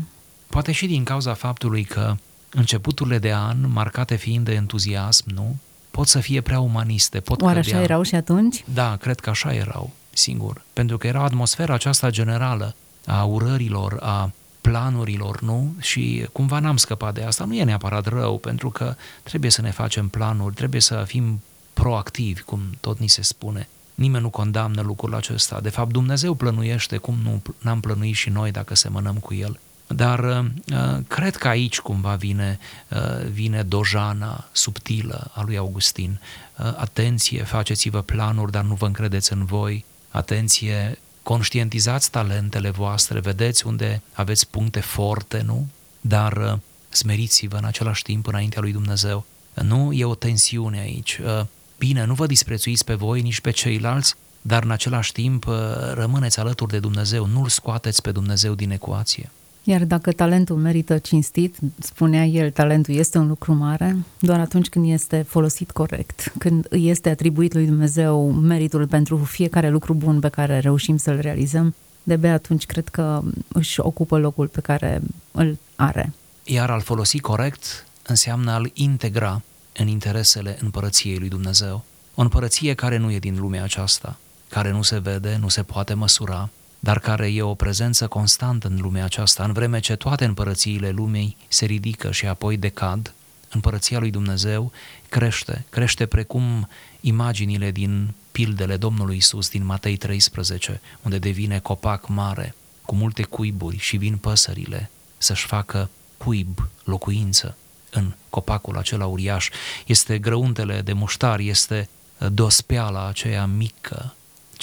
Poate 0.46 0.72
și 0.72 0.86
din 0.86 1.04
cauza 1.04 1.34
faptului 1.34 1.84
că 1.84 2.14
începuturile 2.50 3.18
de 3.18 3.32
an, 3.32 3.70
marcate 3.72 4.14
fiind 4.16 4.44
de 4.44 4.52
entuziasm, 4.52 5.24
nu? 5.34 5.56
Pot 5.90 6.06
să 6.06 6.20
fie 6.20 6.40
prea 6.40 6.60
umaniste, 6.60 7.20
pot 7.20 7.42
Oare 7.42 7.60
cădea. 7.60 7.74
așa 7.74 7.84
erau 7.84 8.02
și 8.02 8.14
atunci? 8.14 8.64
Da, 8.74 8.96
cred 8.96 9.20
că 9.20 9.30
așa 9.30 9.54
erau 9.54 9.92
singur, 10.16 10.64
pentru 10.72 10.98
că 10.98 11.07
era 11.07 11.22
atmosfera 11.22 11.74
aceasta 11.74 12.11
generală 12.11 12.74
a 13.07 13.24
urărilor, 13.24 13.96
a 14.00 14.33
planurilor, 14.61 15.40
nu? 15.40 15.74
Și 15.81 16.27
cumva 16.33 16.59
n-am 16.59 16.77
scăpat 16.77 17.14
de 17.14 17.22
asta. 17.22 17.44
Nu 17.44 17.55
e 17.55 17.64
neapărat 17.64 18.07
rău, 18.07 18.38
pentru 18.38 18.70
că 18.70 18.94
trebuie 19.22 19.50
să 19.50 19.61
ne 19.61 19.70
facem 19.70 20.09
planuri, 20.09 20.55
trebuie 20.55 20.81
să 20.81 21.05
fim 21.07 21.42
proactivi, 21.72 22.42
cum 22.42 22.61
tot 22.81 22.98
ni 22.98 23.09
se 23.09 23.22
spune. 23.22 23.68
Nimeni 23.94 24.22
nu 24.22 24.31
condamnă 24.31 24.83
lucrul 24.83 25.14
acesta. 25.14 25.61
De 25.61 25.68
fapt, 25.68 25.92
Dumnezeu 25.92 26.35
plănuiește 26.35 26.96
cum 26.96 27.16
nu 27.22 27.42
n-am 27.59 27.81
plănuit 27.81 28.14
și 28.14 28.31
noi 28.31 28.50
dacă 28.50 28.74
semănăm 28.74 29.14
cu 29.14 29.35
El. 29.35 29.59
Dar 29.87 30.18
uh, 30.24 30.98
cred 31.09 31.37
că 31.37 31.48
aici 31.48 31.81
cumva 31.81 32.14
vine, 32.14 32.59
uh, 32.88 33.27
vine 33.31 33.62
dojana 33.62 34.48
subtilă 34.53 35.31
a 35.35 35.42
lui 35.42 35.57
Augustin. 35.57 36.20
Uh, 36.59 36.64
atenție, 36.77 37.42
faceți-vă 37.42 38.00
planuri, 38.03 38.53
dar 38.53 38.64
nu 38.64 38.74
vă 38.74 38.87
încredeți 38.87 39.33
în 39.33 39.44
voi 39.44 39.85
atenție, 40.14 40.98
conștientizați 41.22 42.11
talentele 42.11 42.70
voastre, 42.70 43.20
vedeți 43.20 43.66
unde 43.66 44.03
aveți 44.12 44.50
puncte 44.50 44.81
forte, 44.81 45.42
nu? 45.46 45.66
Dar 46.00 46.33
uh, 46.37 46.59
smeriți-vă 46.88 47.57
în 47.57 47.64
același 47.64 48.03
timp 48.03 48.27
înaintea 48.27 48.61
lui 48.61 48.72
Dumnezeu. 48.72 49.24
Nu 49.55 49.92
e 49.92 50.05
o 50.05 50.14
tensiune 50.14 50.79
aici. 50.79 51.20
Uh, 51.24 51.46
bine, 51.79 52.05
nu 52.05 52.14
vă 52.14 52.27
disprețuiți 52.27 52.85
pe 52.85 52.94
voi, 52.94 53.20
nici 53.20 53.40
pe 53.40 53.50
ceilalți, 53.50 54.14
dar 54.42 54.62
în 54.62 54.70
același 54.70 55.12
timp 55.12 55.46
uh, 55.46 55.55
rămâneți 55.92 56.38
alături 56.40 56.70
de 56.70 56.79
Dumnezeu, 56.79 57.27
nu-L 57.27 57.48
scoateți 57.48 58.03
pe 58.03 58.12
Dumnezeu 58.12 58.55
din 58.55 58.70
ecuație. 58.70 59.31
Iar 59.66 59.85
dacă 59.85 60.12
talentul 60.12 60.57
merită 60.57 60.98
cinstit, 60.98 61.57
spunea 61.79 62.24
el, 62.24 62.50
talentul 62.50 62.94
este 62.94 63.18
un 63.18 63.29
lucru 63.29 63.53
mare 63.55 63.96
doar 64.18 64.40
atunci 64.40 64.68
când 64.68 64.90
este 64.90 65.24
folosit 65.29 65.70
corect, 65.70 66.33
când 66.38 66.66
îi 66.68 66.88
este 66.88 67.09
atribuit 67.09 67.55
lui 67.55 67.66
Dumnezeu 67.66 68.31
meritul 68.31 68.87
pentru 68.87 69.16
fiecare 69.16 69.68
lucru 69.68 69.94
bun 69.94 70.20
pe 70.20 70.29
care 70.29 70.59
reușim 70.59 70.96
să-l 70.96 71.18
realizăm, 71.20 71.74
de 72.03 72.29
atunci 72.29 72.66
cred 72.66 72.88
că 72.88 73.22
își 73.48 73.81
ocupă 73.81 74.18
locul 74.18 74.46
pe 74.46 74.61
care 74.61 75.00
îl 75.33 75.59
are. 75.77 76.12
Iar 76.44 76.70
al 76.70 76.81
folosi 76.81 77.18
corect 77.18 77.87
înseamnă 78.07 78.50
al 78.50 78.70
integra 78.72 79.42
în 79.77 79.87
interesele 79.87 80.59
împărăției 80.61 81.18
lui 81.18 81.29
Dumnezeu. 81.29 81.85
O 82.14 82.22
împărăție 82.22 82.74
care 82.74 82.96
nu 82.96 83.12
e 83.12 83.18
din 83.18 83.38
lumea 83.38 83.62
aceasta, 83.62 84.16
care 84.48 84.70
nu 84.70 84.83
se 84.83 84.98
vede, 84.98 85.38
nu 85.40 85.48
se 85.48 85.62
poate 85.62 85.94
măsura, 85.94 86.48
dar 86.85 86.99
care 86.99 87.33
e 87.33 87.42
o 87.42 87.55
prezență 87.55 88.07
constantă 88.07 88.68
în 88.68 88.79
lumea 88.81 89.05
aceasta, 89.05 89.44
în 89.44 89.53
vreme 89.53 89.81
ce 89.81 89.97
toate 89.97 90.25
împărățiile 90.25 90.90
lumii 90.90 91.37
se 91.49 91.64
ridică 91.64 92.12
și 92.12 92.27
apoi 92.27 92.57
decad, 92.57 93.14
împărăția 93.51 93.99
lui 93.99 94.11
Dumnezeu 94.11 94.73
crește, 95.09 95.64
crește 95.70 96.07
precum 96.07 96.68
imaginile 97.01 97.70
din 97.70 98.12
pildele 98.33 98.77
Domnului 98.77 99.16
Isus 99.16 99.49
din 99.49 99.64
Matei 99.64 99.97
13, 99.97 100.81
unde 101.03 101.18
devine 101.18 101.59
copac 101.59 102.09
mare, 102.09 102.55
cu 102.85 102.94
multe 102.94 103.23
cuiburi 103.23 103.79
și 103.79 103.97
vin 103.97 104.16
păsările 104.16 104.90
să-și 105.18 105.47
facă 105.47 105.90
cuib, 106.16 106.68
locuință 106.85 107.57
în 107.90 108.12
copacul 108.31 108.79
acela 108.79 109.07
uriaș. 109.07 109.51
Este 109.87 110.18
grăuntele 110.18 110.81
de 110.81 110.92
muștar, 110.92 111.38
este 111.38 111.88
dospeala 112.18 113.07
aceea 113.07 113.47
mică 113.47 114.14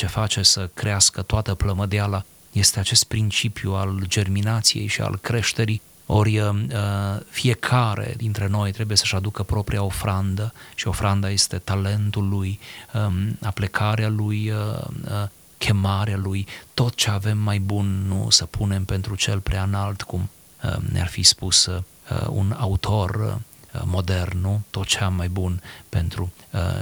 ce 0.01 0.07
face 0.07 0.43
să 0.43 0.69
crească 0.73 1.21
toată 1.21 1.53
plămădeala 1.53 2.23
este 2.51 2.79
acest 2.79 3.03
principiu 3.03 3.73
al 3.73 4.03
germinației 4.07 4.87
și 4.87 5.01
al 5.01 5.17
creșterii, 5.17 5.81
ori 6.05 6.39
uh, 6.39 6.49
fiecare 7.29 8.13
dintre 8.17 8.47
noi 8.47 8.71
trebuie 8.71 8.97
să-și 8.97 9.15
aducă 9.15 9.43
propria 9.43 9.83
ofrandă 9.83 10.53
și 10.75 10.87
ofranda 10.87 11.29
este 11.29 11.57
talentul 11.57 12.29
lui, 12.29 12.59
um, 12.93 13.37
aplecarea 13.41 14.07
lui, 14.07 14.49
uh, 14.49 14.87
uh, 15.03 15.27
chemarea 15.57 16.17
lui, 16.17 16.47
tot 16.73 16.95
ce 16.95 17.09
avem 17.09 17.37
mai 17.37 17.59
bun 17.59 18.03
nu 18.07 18.29
să 18.29 18.45
punem 18.45 18.85
pentru 18.85 19.15
cel 19.15 19.39
prea 19.39 19.63
înalt, 19.63 20.01
cum 20.01 20.29
ne-ar 20.91 21.07
fi 21.07 21.23
spus 21.23 21.69
un 22.29 22.55
autor 22.57 23.39
modern, 23.83 24.41
nu? 24.41 24.61
Tot 24.69 24.85
ce 24.85 24.99
am 24.99 25.13
mai 25.13 25.29
bun 25.29 25.61
pentru 25.89 26.31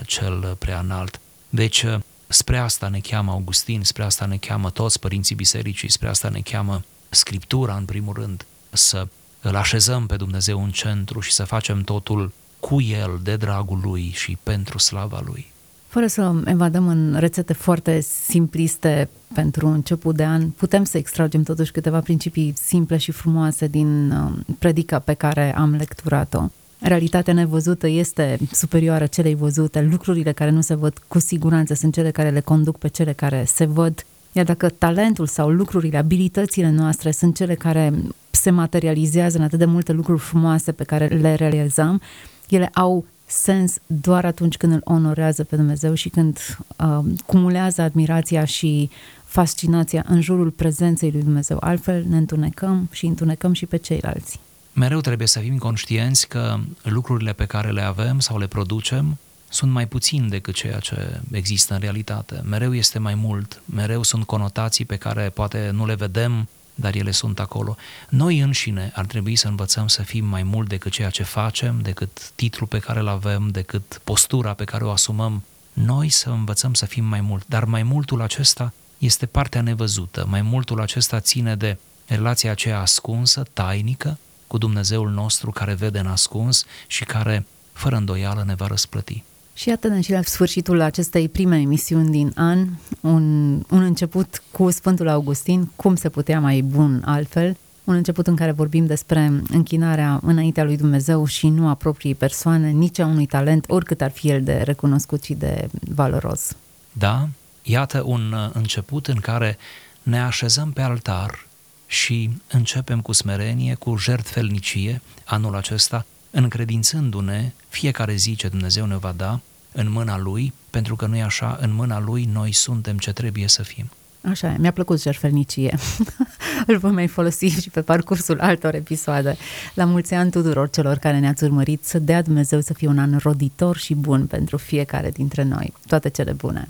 cel 0.05 0.55
prea 0.59 0.79
înalt. 0.79 1.19
Deci, 1.49 1.85
Spre 2.31 2.57
asta 2.57 2.87
ne 2.87 2.99
cheamă 2.99 3.31
Augustin, 3.31 3.83
spre 3.83 4.03
asta 4.03 4.25
ne 4.25 4.37
cheamă 4.37 4.69
toți 4.69 4.99
părinții 4.99 5.35
bisericii, 5.35 5.91
spre 5.91 6.09
asta 6.09 6.29
ne 6.29 6.39
cheamă 6.39 6.81
Scriptura, 7.09 7.75
în 7.75 7.85
primul 7.85 8.13
rând, 8.13 8.45
să 8.69 9.07
îl 9.41 9.55
așezăm 9.55 10.05
pe 10.05 10.15
Dumnezeu 10.15 10.63
în 10.63 10.71
centru 10.71 11.19
și 11.19 11.31
să 11.31 11.43
facem 11.43 11.81
totul 11.81 12.31
cu 12.59 12.81
El, 12.81 13.19
de 13.23 13.35
dragul 13.35 13.79
Lui 13.83 14.11
și 14.15 14.37
pentru 14.43 14.77
slava 14.77 15.21
Lui. 15.25 15.51
Fără 15.87 16.07
să 16.07 16.33
evadăm 16.45 16.87
în 16.87 17.15
rețete 17.19 17.53
foarte 17.53 17.99
simpliste 17.99 19.09
pentru 19.33 19.67
început 19.67 20.15
de 20.15 20.23
an, 20.23 20.49
putem 20.49 20.83
să 20.83 20.97
extragem 20.97 21.43
totuși 21.43 21.71
câteva 21.71 21.99
principii 21.99 22.53
simple 22.55 22.97
și 22.97 23.11
frumoase 23.11 23.67
din 23.67 24.11
uh, 24.11 24.31
predica 24.59 24.99
pe 24.99 25.13
care 25.13 25.55
am 25.55 25.75
lecturat-o 25.75 26.47
realitatea 26.79 27.33
nevăzută 27.33 27.87
este 27.87 28.37
superioară 28.51 29.05
celei 29.05 29.35
văzute, 29.35 29.81
lucrurile 29.91 30.31
care 30.31 30.49
nu 30.49 30.61
se 30.61 30.75
văd 30.75 31.01
cu 31.07 31.19
siguranță 31.19 31.73
sunt 31.73 31.93
cele 31.93 32.11
care 32.11 32.29
le 32.29 32.39
conduc 32.39 32.77
pe 32.77 32.87
cele 32.87 33.13
care 33.13 33.43
se 33.47 33.65
văd, 33.65 34.05
iar 34.31 34.45
dacă 34.45 34.69
talentul 34.69 35.27
sau 35.27 35.49
lucrurile, 35.49 35.97
abilitățile 35.97 36.69
noastre 36.69 37.11
sunt 37.11 37.35
cele 37.35 37.55
care 37.55 37.93
se 38.31 38.49
materializează 38.49 39.37
în 39.37 39.43
atât 39.43 39.59
de 39.59 39.65
multe 39.65 39.91
lucruri 39.91 40.19
frumoase 40.19 40.71
pe 40.71 40.83
care 40.83 41.05
le 41.05 41.33
realizăm, 41.33 42.01
ele 42.49 42.69
au 42.73 43.05
sens 43.25 43.77
doar 43.85 44.25
atunci 44.25 44.57
când 44.57 44.73
îl 44.73 44.81
onorează 44.83 45.43
pe 45.43 45.55
Dumnezeu 45.55 45.93
și 45.93 46.09
când 46.09 46.37
uh, 46.77 46.99
cumulează 47.25 47.81
admirația 47.81 48.45
și 48.45 48.89
fascinația 49.23 50.05
în 50.07 50.21
jurul 50.21 50.49
prezenței 50.49 51.11
lui 51.11 51.21
Dumnezeu. 51.21 51.57
Altfel 51.59 52.05
ne 52.09 52.17
întunecăm 52.17 52.87
și 52.91 53.05
întunecăm 53.05 53.53
și 53.53 53.65
pe 53.65 53.77
ceilalți 53.77 54.39
mereu 54.79 55.01
trebuie 55.01 55.27
să 55.27 55.39
fim 55.39 55.57
conștienți 55.57 56.27
că 56.27 56.59
lucrurile 56.83 57.33
pe 57.33 57.45
care 57.45 57.71
le 57.71 57.81
avem 57.81 58.19
sau 58.19 58.37
le 58.37 58.47
producem 58.47 59.17
sunt 59.49 59.71
mai 59.71 59.87
puțin 59.87 60.29
decât 60.29 60.53
ceea 60.53 60.79
ce 60.79 61.21
există 61.31 61.73
în 61.73 61.79
realitate. 61.79 62.41
Mereu 62.43 62.75
este 62.75 62.99
mai 62.99 63.15
mult, 63.15 63.61
mereu 63.65 64.03
sunt 64.03 64.23
conotații 64.23 64.85
pe 64.85 64.95
care 64.95 65.29
poate 65.29 65.69
nu 65.73 65.85
le 65.85 65.95
vedem, 65.95 66.47
dar 66.75 66.95
ele 66.95 67.11
sunt 67.11 67.39
acolo. 67.39 67.75
Noi 68.09 68.39
înșine 68.39 68.91
ar 68.95 69.05
trebui 69.05 69.35
să 69.35 69.47
învățăm 69.47 69.87
să 69.87 70.01
fim 70.01 70.25
mai 70.25 70.43
mult 70.43 70.67
decât 70.67 70.91
ceea 70.91 71.09
ce 71.09 71.23
facem, 71.23 71.79
decât 71.81 72.31
titlul 72.35 72.67
pe 72.67 72.79
care 72.79 72.99
îl 72.99 73.07
avem, 73.07 73.47
decât 73.47 74.01
postura 74.03 74.53
pe 74.53 74.63
care 74.63 74.83
o 74.83 74.91
asumăm. 74.91 75.43
Noi 75.73 76.09
să 76.09 76.29
învățăm 76.29 76.73
să 76.73 76.85
fim 76.85 77.05
mai 77.05 77.21
mult, 77.21 77.43
dar 77.47 77.63
mai 77.63 77.83
multul 77.83 78.21
acesta 78.21 78.73
este 78.97 79.25
partea 79.25 79.61
nevăzută, 79.61 80.25
mai 80.29 80.41
multul 80.41 80.81
acesta 80.81 81.19
ține 81.19 81.55
de 81.55 81.77
relația 82.07 82.51
aceea 82.51 82.79
ascunsă, 82.79 83.45
tainică, 83.53 84.17
cu 84.49 84.57
Dumnezeul 84.57 85.09
nostru 85.09 85.51
care 85.51 85.73
vede 85.73 85.99
în 85.99 86.07
ascuns 86.07 86.65
și 86.87 87.05
care, 87.05 87.45
fără 87.73 87.95
îndoială, 87.95 88.43
ne 88.45 88.55
va 88.55 88.67
răsplăti. 88.67 89.23
Și 89.53 89.69
iată-ne 89.69 90.01
și 90.01 90.11
la 90.11 90.21
sfârșitul 90.21 90.81
acestei 90.81 91.29
prime 91.29 91.57
emisiuni 91.57 92.09
din 92.09 92.31
an, 92.35 92.67
un, 93.01 93.53
un 93.69 93.81
început 93.81 94.43
cu 94.51 94.71
Sfântul 94.71 95.07
Augustin, 95.07 95.71
cum 95.75 95.95
se 95.95 96.09
putea 96.09 96.39
mai 96.39 96.61
bun 96.61 97.01
altfel, 97.05 97.57
un 97.83 97.95
început 97.95 98.27
în 98.27 98.35
care 98.35 98.51
vorbim 98.51 98.85
despre 98.85 99.41
închinarea 99.49 100.19
înaintea 100.23 100.63
lui 100.63 100.77
Dumnezeu 100.77 101.25
și 101.25 101.47
nu 101.47 101.67
a 101.67 101.73
propriei 101.73 102.15
persoane, 102.15 102.69
nici 102.69 102.99
a 102.99 103.05
unui 103.05 103.25
talent, 103.25 103.65
oricât 103.67 104.01
ar 104.01 104.11
fi 104.11 104.29
el 104.29 104.43
de 104.43 104.61
recunoscut 104.65 105.23
și 105.23 105.33
de 105.33 105.69
valoros. 105.95 106.55
Da, 106.91 107.27
iată 107.61 108.03
un 108.05 108.31
uh, 108.31 108.49
început 108.53 109.07
în 109.07 109.19
care 109.19 109.57
ne 110.03 110.21
așezăm 110.21 110.71
pe 110.71 110.81
altar 110.81 111.48
și 111.91 112.29
începem 112.51 113.01
cu 113.01 113.11
smerenie, 113.11 113.73
cu 113.73 113.97
jertfelnicie 113.97 115.01
anul 115.25 115.55
acesta, 115.55 116.05
încredințându-ne 116.31 117.51
fiecare 117.69 118.15
zi 118.15 118.35
ce 118.35 118.47
Dumnezeu 118.47 118.85
ne 118.85 118.97
va 118.97 119.13
da 119.17 119.39
în 119.71 119.91
mâna 119.91 120.17
Lui, 120.17 120.53
pentru 120.69 120.95
că 120.95 121.05
nu 121.05 121.15
e 121.15 121.21
așa, 121.23 121.57
în 121.61 121.73
mâna 121.73 121.99
Lui 121.99 122.29
noi 122.31 122.51
suntem 122.51 122.97
ce 122.97 123.13
trebuie 123.13 123.47
să 123.47 123.63
fim. 123.63 123.89
Așa 124.21 124.47
e, 124.47 124.57
mi-a 124.57 124.71
plăcut 124.71 125.01
jertfelnicie. 125.01 125.77
Îl 126.67 126.77
voi 126.77 126.91
mai 126.91 127.07
folosi 127.07 127.45
și 127.45 127.69
pe 127.69 127.81
parcursul 127.81 128.39
altor 128.39 128.73
episoade. 128.73 129.37
La 129.73 129.85
mulți 129.85 130.13
ani 130.13 130.31
tuturor 130.31 130.69
celor 130.69 130.97
care 130.97 131.19
ne-ați 131.19 131.43
urmărit, 131.43 131.85
să 131.85 131.99
dea 131.99 132.21
Dumnezeu 132.21 132.61
să 132.61 132.73
fie 132.73 132.87
un 132.87 132.99
an 132.99 133.17
roditor 133.17 133.77
și 133.77 133.95
bun 133.95 134.27
pentru 134.27 134.57
fiecare 134.57 135.09
dintre 135.09 135.43
noi. 135.43 135.73
Toate 135.87 136.09
cele 136.09 136.31
bune! 136.31 136.69